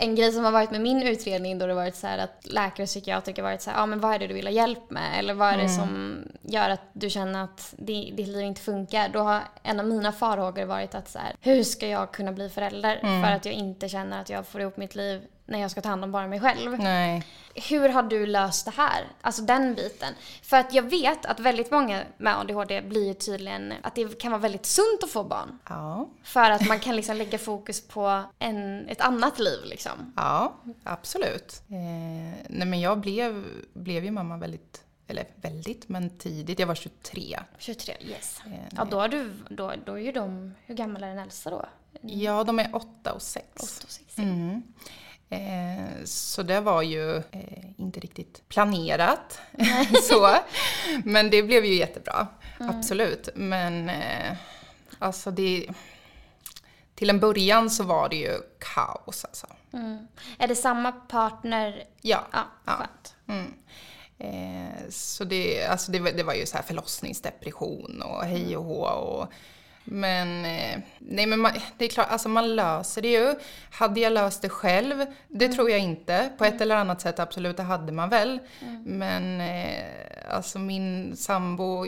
En 0.00 0.14
grej 0.14 0.32
som 0.32 0.44
har 0.44 0.52
varit 0.52 0.70
med 0.70 0.80
min 0.80 1.02
utredning 1.02 1.58
då 1.58 1.66
det 1.66 1.74
varit 1.74 1.96
så 1.96 2.06
här 2.06 2.18
att 2.18 2.40
läkare 2.44 2.82
och 2.82 2.88
psykiatriker 2.88 3.42
varit 3.42 3.62
så 3.62 3.70
här, 3.70 3.78
ja 3.78 3.86
men 3.86 4.00
vad 4.00 4.14
är 4.14 4.18
det 4.18 4.26
du 4.26 4.34
vill 4.34 4.46
ha 4.46 4.52
hjälp 4.52 4.90
med? 4.90 5.18
Eller 5.18 5.34
vad 5.34 5.48
är 5.54 5.56
det 5.58 5.68
som 5.68 6.18
gör 6.42 6.70
att 6.70 6.80
du 6.92 7.10
känner 7.10 7.44
att 7.44 7.74
di- 7.78 8.12
ditt 8.16 8.28
liv 8.28 8.44
inte 8.44 8.60
funkar? 8.60 9.08
Då 9.08 9.18
har 9.18 9.40
en 9.62 9.80
av 9.80 9.86
mina 9.86 10.12
farhågor 10.12 10.64
varit 10.64 10.94
att 10.94 11.08
så 11.08 11.18
här, 11.18 11.34
hur 11.40 11.62
ska 11.62 11.88
jag 11.88 12.12
kunna 12.12 12.32
bli 12.32 12.48
förälder? 12.48 12.98
För 13.00 13.32
att 13.32 13.44
jag 13.44 13.54
inte 13.54 13.88
känner 13.88 14.20
att 14.20 14.30
jag 14.30 14.46
får 14.46 14.60
ihop 14.60 14.76
mitt 14.76 14.94
liv 14.94 15.22
när 15.48 15.58
jag 15.60 15.70
ska 15.70 15.80
ta 15.80 15.88
hand 15.88 16.04
om 16.04 16.12
bara 16.12 16.26
mig 16.26 16.40
själv. 16.40 16.78
Nej. 16.78 17.24
Hur 17.54 17.88
har 17.88 18.02
du 18.02 18.26
löst 18.26 18.64
det 18.64 18.70
här? 18.76 19.04
Alltså 19.20 19.42
den 19.42 19.74
biten. 19.74 20.14
För 20.42 20.56
att 20.56 20.72
jag 20.72 20.82
vet 20.82 21.26
att 21.26 21.40
väldigt 21.40 21.70
många 21.70 22.02
med 22.16 22.38
ADHD 22.38 22.80
blir 22.82 23.14
tydligen 23.14 23.74
att 23.82 23.94
det 23.94 24.18
kan 24.20 24.32
vara 24.32 24.42
väldigt 24.42 24.66
sunt 24.66 25.04
att 25.04 25.10
få 25.10 25.24
barn. 25.24 25.58
Ja. 25.68 26.08
För 26.22 26.50
att 26.50 26.66
man 26.68 26.80
kan 26.80 26.96
liksom 26.96 27.16
lägga 27.16 27.38
fokus 27.38 27.88
på 27.88 28.22
en, 28.38 28.88
ett 28.88 29.00
annat 29.00 29.38
liv 29.38 29.58
liksom. 29.64 30.12
Ja, 30.16 30.54
absolut. 30.84 31.62
Eh, 31.68 31.76
nej 32.48 32.66
men 32.66 32.80
jag 32.80 32.98
blev, 32.98 33.44
blev 33.72 34.04
ju 34.04 34.10
mamma 34.10 34.36
väldigt, 34.36 34.84
eller 35.06 35.24
väldigt, 35.34 35.88
men 35.88 36.18
tidigt. 36.18 36.58
Jag 36.58 36.66
var 36.66 36.74
23. 36.74 37.40
23, 37.58 37.94
yes. 38.00 38.40
Eh, 38.46 38.52
Ja, 38.76 38.84
då 38.84 39.00
är 39.00 39.08
du, 39.08 39.32
då, 39.50 39.72
då 39.84 39.92
är 39.92 39.98
ju 40.02 40.12
de, 40.12 40.54
hur 40.66 40.74
gammal 40.74 41.02
är 41.02 41.08
den 41.08 41.18
äldsta 41.18 41.50
då? 41.50 41.64
Ja, 42.00 42.44
de 42.44 42.58
är 42.58 42.76
8 42.76 43.12
och 43.12 43.22
6. 43.22 43.46
8 43.54 43.62
och 43.84 43.90
6. 43.90 44.18
Mm. 44.18 44.62
Eh, 45.30 46.04
så 46.04 46.42
det 46.42 46.60
var 46.60 46.82
ju 46.82 47.16
eh, 47.16 47.64
inte 47.76 48.00
riktigt 48.00 48.48
planerat. 48.48 49.40
så. 50.02 50.36
Men 51.04 51.30
det 51.30 51.42
blev 51.42 51.64
ju 51.64 51.74
jättebra, 51.74 52.26
absolut. 52.58 53.28
Men 53.34 53.88
eh, 53.88 54.36
alltså 54.98 55.30
det... 55.30 55.66
Till 56.94 57.10
en 57.10 57.20
början 57.20 57.70
så 57.70 57.84
var 57.84 58.08
det 58.08 58.16
ju 58.16 58.32
kaos 58.58 59.24
alltså. 59.24 59.46
Mm. 59.72 60.06
Är 60.38 60.48
det 60.48 60.56
samma 60.56 60.92
partner? 60.92 61.84
Ja. 62.00 62.26
Ja, 62.32 62.42
Ja. 62.64 62.86
Mm. 63.28 63.54
Så 64.90 65.24
det, 65.24 65.66
alltså 65.66 65.92
det, 65.92 65.98
var- 66.00 66.10
det 66.12 66.22
var 66.22 66.34
ju 66.34 66.46
så 66.46 66.56
här 66.56 66.64
förlossningsdepression 66.64 68.02
och 68.02 68.24
hej 68.24 68.56
och 68.56 68.64
hå. 68.64 68.84
Och, 68.86 69.32
men 69.90 70.44
eh, 70.44 70.78
nej 70.98 71.26
men 71.26 71.40
man, 71.40 71.52
det 71.78 71.84
är 71.84 71.88
klart, 71.88 72.08
alltså 72.10 72.28
man 72.28 72.56
löser 72.56 73.02
det 73.02 73.08
ju. 73.12 73.34
Hade 73.70 74.00
jag 74.00 74.12
löst 74.12 74.42
det 74.42 74.48
själv? 74.48 75.06
Det 75.28 75.48
tror 75.48 75.70
jag 75.70 75.80
inte. 75.80 76.30
På 76.38 76.44
ett 76.44 76.60
eller 76.60 76.76
annat 76.76 77.00
sätt 77.00 77.18
absolut, 77.18 77.56
det 77.56 77.62
hade 77.62 77.92
man 77.92 78.08
väl. 78.08 78.38
Men 78.84 79.40
eh, 79.40 79.84
alltså 80.30 80.58
min 80.58 81.16
sambo 81.16 81.86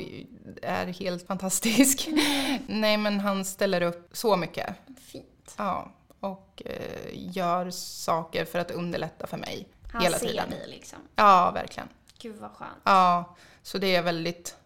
är 0.63 0.87
helt 0.87 1.27
fantastisk. 1.27 2.09
nej 2.67 2.97
men 2.97 3.21
han 3.21 3.45
ställer 3.45 3.81
upp 3.81 4.09
så 4.13 4.37
mycket. 4.37 4.75
Fint. 5.01 5.55
Ja, 5.57 5.93
och 6.21 6.63
eh, 6.65 7.09
gör 7.13 7.71
saker 7.71 8.45
för 8.45 8.59
att 8.59 8.71
underlätta 8.71 9.27
för 9.27 9.37
mig 9.37 9.69
Han 9.93 10.03
hela 10.03 10.19
ser 10.19 10.27
tiden. 10.27 10.51
dig 10.51 10.69
liksom. 10.69 10.99
Ja, 11.17 11.51
verkligen. 11.55 11.89
Gud 12.19 12.37
vad 12.37 12.51
skönt. 12.51 12.71
Ja, 12.85 13.37
så 13.63 13.79
det 13.79 13.97
är 13.97 14.03
väldigt 14.03 14.57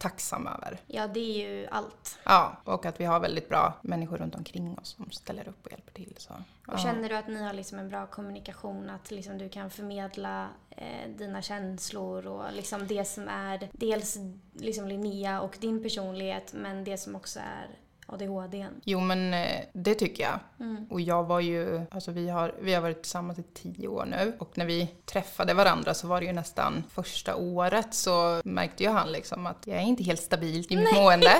tacksam 0.00 0.46
över. 0.46 0.78
Ja, 0.86 1.06
det 1.06 1.20
är 1.20 1.48
ju 1.48 1.66
allt. 1.66 2.18
Ja, 2.24 2.56
och 2.64 2.86
att 2.86 3.00
vi 3.00 3.04
har 3.04 3.20
väldigt 3.20 3.48
bra 3.48 3.74
människor 3.82 4.16
runt 4.16 4.34
omkring 4.34 4.78
oss 4.78 4.88
som 4.88 5.10
ställer 5.10 5.48
upp 5.48 5.66
och 5.66 5.72
hjälper 5.72 5.92
till. 5.92 6.14
Så. 6.16 6.32
Och 6.66 6.74
ja. 6.74 6.78
känner 6.78 7.08
du 7.08 7.16
att 7.16 7.28
ni 7.28 7.42
har 7.42 7.52
liksom 7.52 7.78
en 7.78 7.88
bra 7.88 8.06
kommunikation? 8.06 8.90
Att 8.90 9.10
liksom 9.10 9.38
du 9.38 9.48
kan 9.48 9.70
förmedla 9.70 10.48
eh, 10.70 11.10
dina 11.18 11.42
känslor 11.42 12.26
och 12.26 12.52
liksom 12.52 12.86
det 12.86 13.04
som 13.04 13.28
är 13.28 13.68
dels 13.72 14.16
liksom 14.52 14.88
Linnea 14.88 15.40
och 15.40 15.56
din 15.60 15.82
personlighet 15.82 16.52
men 16.52 16.84
det 16.84 16.98
som 16.98 17.16
också 17.16 17.40
är 17.40 17.68
ADHD? 18.12 18.66
Jo 18.84 19.00
men 19.00 19.34
eh, 19.34 19.60
det 19.72 19.94
tycker 19.94 20.22
jag. 20.22 20.38
Mm. 20.60 20.86
Och 20.90 21.00
jag 21.00 21.24
var 21.24 21.40
ju, 21.40 21.80
alltså 21.90 22.10
vi 22.10 22.28
har, 22.28 22.54
vi 22.60 22.74
har 22.74 22.82
varit 22.82 23.02
tillsammans 23.02 23.38
i 23.38 23.42
tio 23.42 23.88
år 23.88 24.06
nu. 24.06 24.32
Och 24.38 24.58
när 24.58 24.66
vi 24.66 24.88
träffade 25.04 25.54
varandra 25.54 25.94
så 25.94 26.06
var 26.06 26.20
det 26.20 26.26
ju 26.26 26.32
nästan 26.32 26.84
första 26.90 27.36
året 27.36 27.94
så 27.94 28.40
märkte 28.44 28.82
ju 28.82 28.88
han 28.88 29.12
liksom 29.12 29.46
att 29.46 29.66
jag 29.66 29.76
är 29.76 29.82
inte 29.82 30.02
helt 30.02 30.22
stabil 30.22 30.66
i 30.68 30.76
mitt 30.76 30.94
mående. 30.94 31.32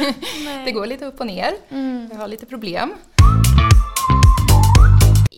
det 0.64 0.72
går 0.72 0.86
lite 0.86 1.06
upp 1.06 1.20
och 1.20 1.26
ner. 1.26 1.52
Mm. 1.68 2.08
Jag 2.12 2.18
har 2.18 2.28
lite 2.28 2.46
problem. 2.46 2.94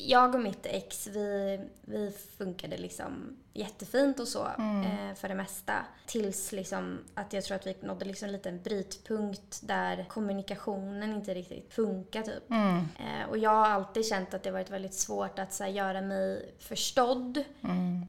Jag 0.07 0.35
och 0.35 0.41
mitt 0.41 0.67
ex, 0.67 1.07
vi, 1.07 1.61
vi 1.81 2.13
funkade 2.39 2.77
liksom 2.77 3.37
jättefint 3.53 4.21
och 4.21 4.29
så 4.29 4.45
eh, 4.47 5.15
för 5.15 5.29
det 5.29 5.35
mesta. 5.35 5.75
Tills 6.07 6.53
liksom 6.53 6.99
att 7.15 7.33
jag 7.33 7.45
tror 7.45 7.57
att 7.57 7.67
vi 7.67 7.77
nådde 7.81 8.05
liksom 8.05 8.27
en 8.27 8.33
liten 8.33 8.63
brytpunkt 8.63 9.61
där 9.63 10.05
kommunikationen 10.09 11.13
inte 11.13 11.35
riktigt 11.35 11.75
funkar 11.75 12.23
typ. 12.23 12.51
Eh, 12.51 13.31
och 13.31 13.39
jag 13.39 13.51
har 13.51 13.67
alltid 13.67 14.07
känt 14.07 14.35
att 14.35 14.43
det 14.43 14.51
varit 14.51 14.71
väldigt 14.71 14.95
svårt 14.95 15.39
att 15.39 15.53
så 15.53 15.65
här, 15.65 15.71
göra 15.71 16.01
mig 16.01 16.55
förstådd. 16.59 17.45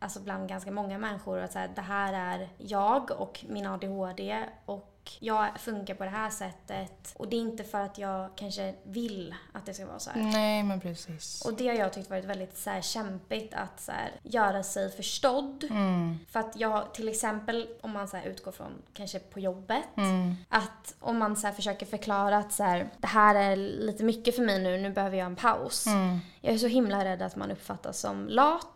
Alltså 0.01 0.19
bland 0.19 0.49
ganska 0.49 0.71
många 0.71 0.97
människor. 0.97 1.39
Att 1.39 1.51
så 1.51 1.59
här, 1.59 1.69
det 1.75 1.81
här 1.81 2.37
är 2.37 2.49
jag 2.57 3.11
och 3.11 3.45
min 3.49 3.67
ADHD 3.67 4.45
och 4.65 4.92
jag 5.19 5.59
funkar 5.59 5.95
på 5.95 6.03
det 6.03 6.09
här 6.09 6.29
sättet. 6.29 7.13
Och 7.17 7.27
det 7.27 7.35
är 7.35 7.39
inte 7.39 7.63
för 7.63 7.79
att 7.79 7.97
jag 7.97 8.29
kanske 8.35 8.73
vill 8.83 9.35
att 9.51 9.65
det 9.65 9.73
ska 9.73 9.85
vara 9.85 9.99
så 9.99 10.11
här. 10.11 10.21
Nej 10.21 10.63
men 10.63 10.79
precis. 10.79 11.41
Och 11.45 11.53
det 11.53 11.67
har 11.67 11.75
jag 11.75 11.93
tyckt 11.93 12.09
varit 12.09 12.25
väldigt 12.25 12.57
så 12.57 12.69
här, 12.69 12.81
kämpigt 12.81 13.53
att 13.53 13.81
så 13.81 13.91
här, 13.91 14.11
göra 14.23 14.63
sig 14.63 14.91
förstådd. 14.91 15.63
Mm. 15.69 16.19
För 16.29 16.39
att 16.39 16.55
jag 16.55 16.93
till 16.93 17.09
exempel, 17.09 17.67
om 17.81 17.91
man 17.91 18.07
så 18.07 18.17
här, 18.17 18.25
utgår 18.25 18.51
från 18.51 18.71
kanske 18.93 19.19
på 19.19 19.39
jobbet. 19.39 19.97
Mm. 19.97 20.35
Att 20.49 20.95
om 20.99 21.17
man 21.17 21.35
så 21.35 21.51
försöker 21.51 21.85
förklara 21.85 22.37
att 22.37 22.53
så 22.53 22.83
det 22.97 23.07
här 23.07 23.35
är 23.35 23.55
lite 23.55 24.03
mycket 24.03 24.35
för 24.35 24.43
mig 24.43 24.63
nu, 24.63 24.77
nu 24.77 24.89
behöver 24.89 25.17
jag 25.17 25.25
en 25.25 25.35
paus. 25.35 25.87
Mm. 25.87 26.19
Jag 26.41 26.53
är 26.53 26.57
så 26.57 26.67
himla 26.67 27.05
rädd 27.05 27.21
att 27.21 27.35
man 27.35 27.51
uppfattas 27.51 27.99
som 27.99 28.27
lat. 28.27 28.75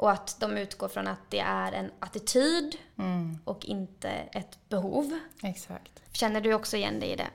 Och 0.00 0.10
att 0.10 0.36
de 0.40 0.58
utgår 0.58 0.88
från 0.88 1.06
att 1.06 1.18
det 1.28 1.40
är 1.40 1.72
en 1.72 1.90
attityd 1.98 2.76
Mm. 2.98 3.38
och 3.44 3.64
inte 3.64 4.08
ett 4.10 4.58
behov. 4.68 5.18
Exakt. 5.42 5.92
Känner 6.12 6.40
du 6.40 6.54
också 6.54 6.76
igen 6.76 7.00
dig 7.00 7.10
i 7.10 7.16
det? 7.16 7.26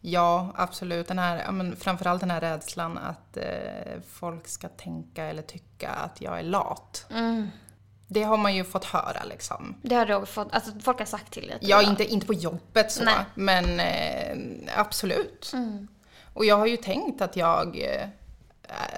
Ja, 0.00 0.52
absolut. 0.54 1.08
Den 1.08 1.18
här, 1.18 1.52
men 1.52 1.76
framförallt 1.76 2.20
den 2.20 2.30
här 2.30 2.40
rädslan 2.40 2.98
att 2.98 3.36
eh, 3.36 4.00
folk 4.10 4.48
ska 4.48 4.68
tänka 4.68 5.24
eller 5.24 5.42
tycka 5.42 5.88
att 5.90 6.20
jag 6.20 6.38
är 6.38 6.42
lat. 6.42 7.06
Mm. 7.10 7.48
Det 8.06 8.22
har 8.22 8.36
man 8.36 8.54
ju 8.56 8.64
fått 8.64 8.84
höra 8.84 9.24
liksom. 9.24 9.74
Det 9.82 9.94
har 9.94 10.06
du 10.06 10.26
fått, 10.26 10.52
alltså 10.52 10.70
folk 10.82 10.98
har 10.98 11.06
sagt 11.06 11.32
till 11.32 11.46
dig 11.48 11.58
Ja, 11.60 11.82
inte, 11.82 12.04
inte 12.04 12.26
på 12.26 12.34
jobbet 12.34 12.92
så, 12.92 13.04
Nej. 13.04 13.14
men 13.34 13.80
eh, 13.80 14.36
absolut. 14.80 15.50
Mm. 15.54 15.88
Och 16.34 16.44
jag 16.44 16.56
har 16.56 16.66
ju 16.66 16.76
tänkt 16.76 17.20
att 17.22 17.36
jag 17.36 17.78
eh, 17.80 18.08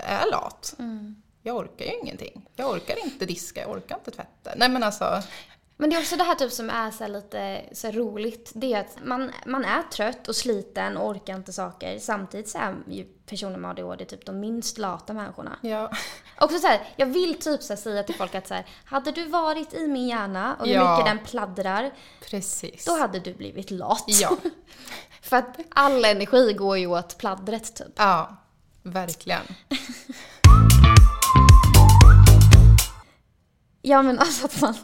är 0.04 0.30
lat. 0.30 0.74
Mm. 0.78 1.22
Jag 1.42 1.56
orkar 1.56 1.84
ju 1.84 1.92
ingenting. 2.02 2.46
Jag 2.56 2.70
orkar 2.70 3.04
inte 3.04 3.26
diska, 3.26 3.60
jag 3.60 3.70
orkar 3.70 3.94
inte 3.96 4.10
tvätta. 4.10 4.50
Nej 4.56 4.68
men 4.68 4.82
alltså, 4.82 5.22
Men 5.76 5.90
det 5.90 5.96
är 5.96 6.00
också 6.00 6.16
det 6.16 6.24
här 6.24 6.34
typ 6.34 6.52
som 6.52 6.70
är 6.70 6.90
så 6.90 7.06
lite 7.08 7.60
så 7.72 7.90
roligt. 7.90 8.50
Det 8.54 8.72
är 8.74 8.80
att 8.80 8.96
man, 9.04 9.30
man 9.46 9.64
är 9.64 9.82
trött 9.82 10.28
och 10.28 10.36
sliten 10.36 10.96
och 10.96 11.08
orkar 11.08 11.34
inte 11.36 11.52
saker. 11.52 11.98
Samtidigt 11.98 12.48
så 12.48 12.58
är 12.58 12.74
ju 12.88 13.04
personer 13.04 13.56
med 13.56 13.70
ADHD 13.70 14.04
typ 14.04 14.26
de 14.26 14.40
minst 14.40 14.78
lata 14.78 15.12
människorna. 15.12 15.58
ja. 15.62 15.90
Också 16.40 16.58
så 16.58 16.66
här, 16.66 16.88
jag 16.96 17.06
vill 17.06 17.34
typ 17.38 17.62
så 17.62 17.76
säga 17.76 18.02
till 18.02 18.14
folk 18.14 18.34
att 18.34 18.46
så 18.48 18.54
här, 18.54 18.66
hade 18.84 19.10
du 19.12 19.24
varit 19.24 19.74
i 19.74 19.86
min 19.88 20.08
hjärna 20.08 20.56
och 20.60 20.66
hur 20.66 20.74
Ja. 20.74 20.90
mycket 20.98 21.16
den 21.16 21.24
pladdrar, 21.26 21.90
Precis. 22.30 22.84
då 22.84 22.98
hade 22.98 23.20
du 23.20 23.34
blivit 23.34 23.70
lat. 23.70 24.04
Ja. 24.06 24.36
För 25.22 25.36
att 25.36 25.58
all 25.70 26.04
energi 26.04 26.52
går 26.52 26.78
ju 26.78 26.86
åt 26.86 27.18
pladdret 27.18 27.76
typ. 27.76 27.92
Ja, 27.96 28.36
verkligen. 28.82 29.42
Ja 33.82 34.02
men 34.02 34.18
alltså 34.18 34.46
att 34.46 34.60
man, 34.60 34.74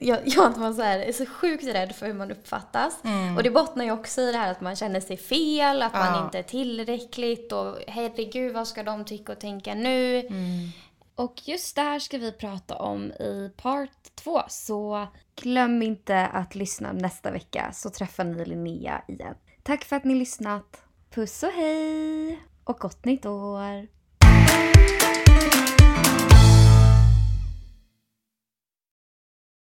ja, 0.00 0.18
ja, 0.24 0.46
att 0.46 0.56
man 0.56 0.74
så 0.74 0.82
här, 0.82 0.98
är 0.98 1.12
så 1.12 1.26
sjukt 1.26 1.64
rädd 1.64 1.94
för 1.94 2.06
hur 2.06 2.14
man 2.14 2.30
uppfattas. 2.30 2.98
Och 3.36 3.42
det 3.42 3.50
bottnar 3.50 3.84
ju 3.84 3.90
också 3.90 4.20
i 4.20 4.32
det 4.32 4.38
här 4.38 4.50
att 4.50 4.60
man 4.60 4.76
känner 4.76 5.00
sig 5.00 5.16
fel, 5.16 5.82
att 5.82 5.92
man 5.92 6.14
Ja. 6.14 6.24
inte 6.24 6.38
är 6.38 6.42
tillräckligt 6.42 7.52
och 7.52 7.76
herregud 7.88 8.54
vad 8.54 8.68
ska 8.68 8.82
de 8.82 9.04
tycka 9.04 9.32
och 9.32 9.38
tänka 9.40 9.74
nu? 9.74 10.28
Och 11.14 11.48
just 11.48 11.76
det 11.76 11.82
här 11.82 11.98
ska 11.98 12.18
vi 12.18 12.32
prata 12.32 12.76
om 12.76 13.12
i 13.12 13.50
part 13.56 14.14
två. 14.14 14.42
Så 14.48 15.06
glöm 15.40 15.82
inte 15.82 16.26
att 16.26 16.54
lyssna 16.54 16.92
nästa 16.92 17.30
vecka 17.30 17.70
så 17.72 17.90
träffar 17.90 18.24
ni 18.24 18.44
Linnea 18.44 19.02
igen. 19.08 19.34
Tack 19.62 19.84
för 19.84 19.96
att 19.96 20.04
ni 20.04 20.14
lyssnat. 20.14 20.82
Puss 21.10 21.42
och 21.42 21.52
hej! 21.52 22.42
Och 22.64 22.76
gott 22.78 23.04
nytt 23.04 23.26
år! 23.26 23.95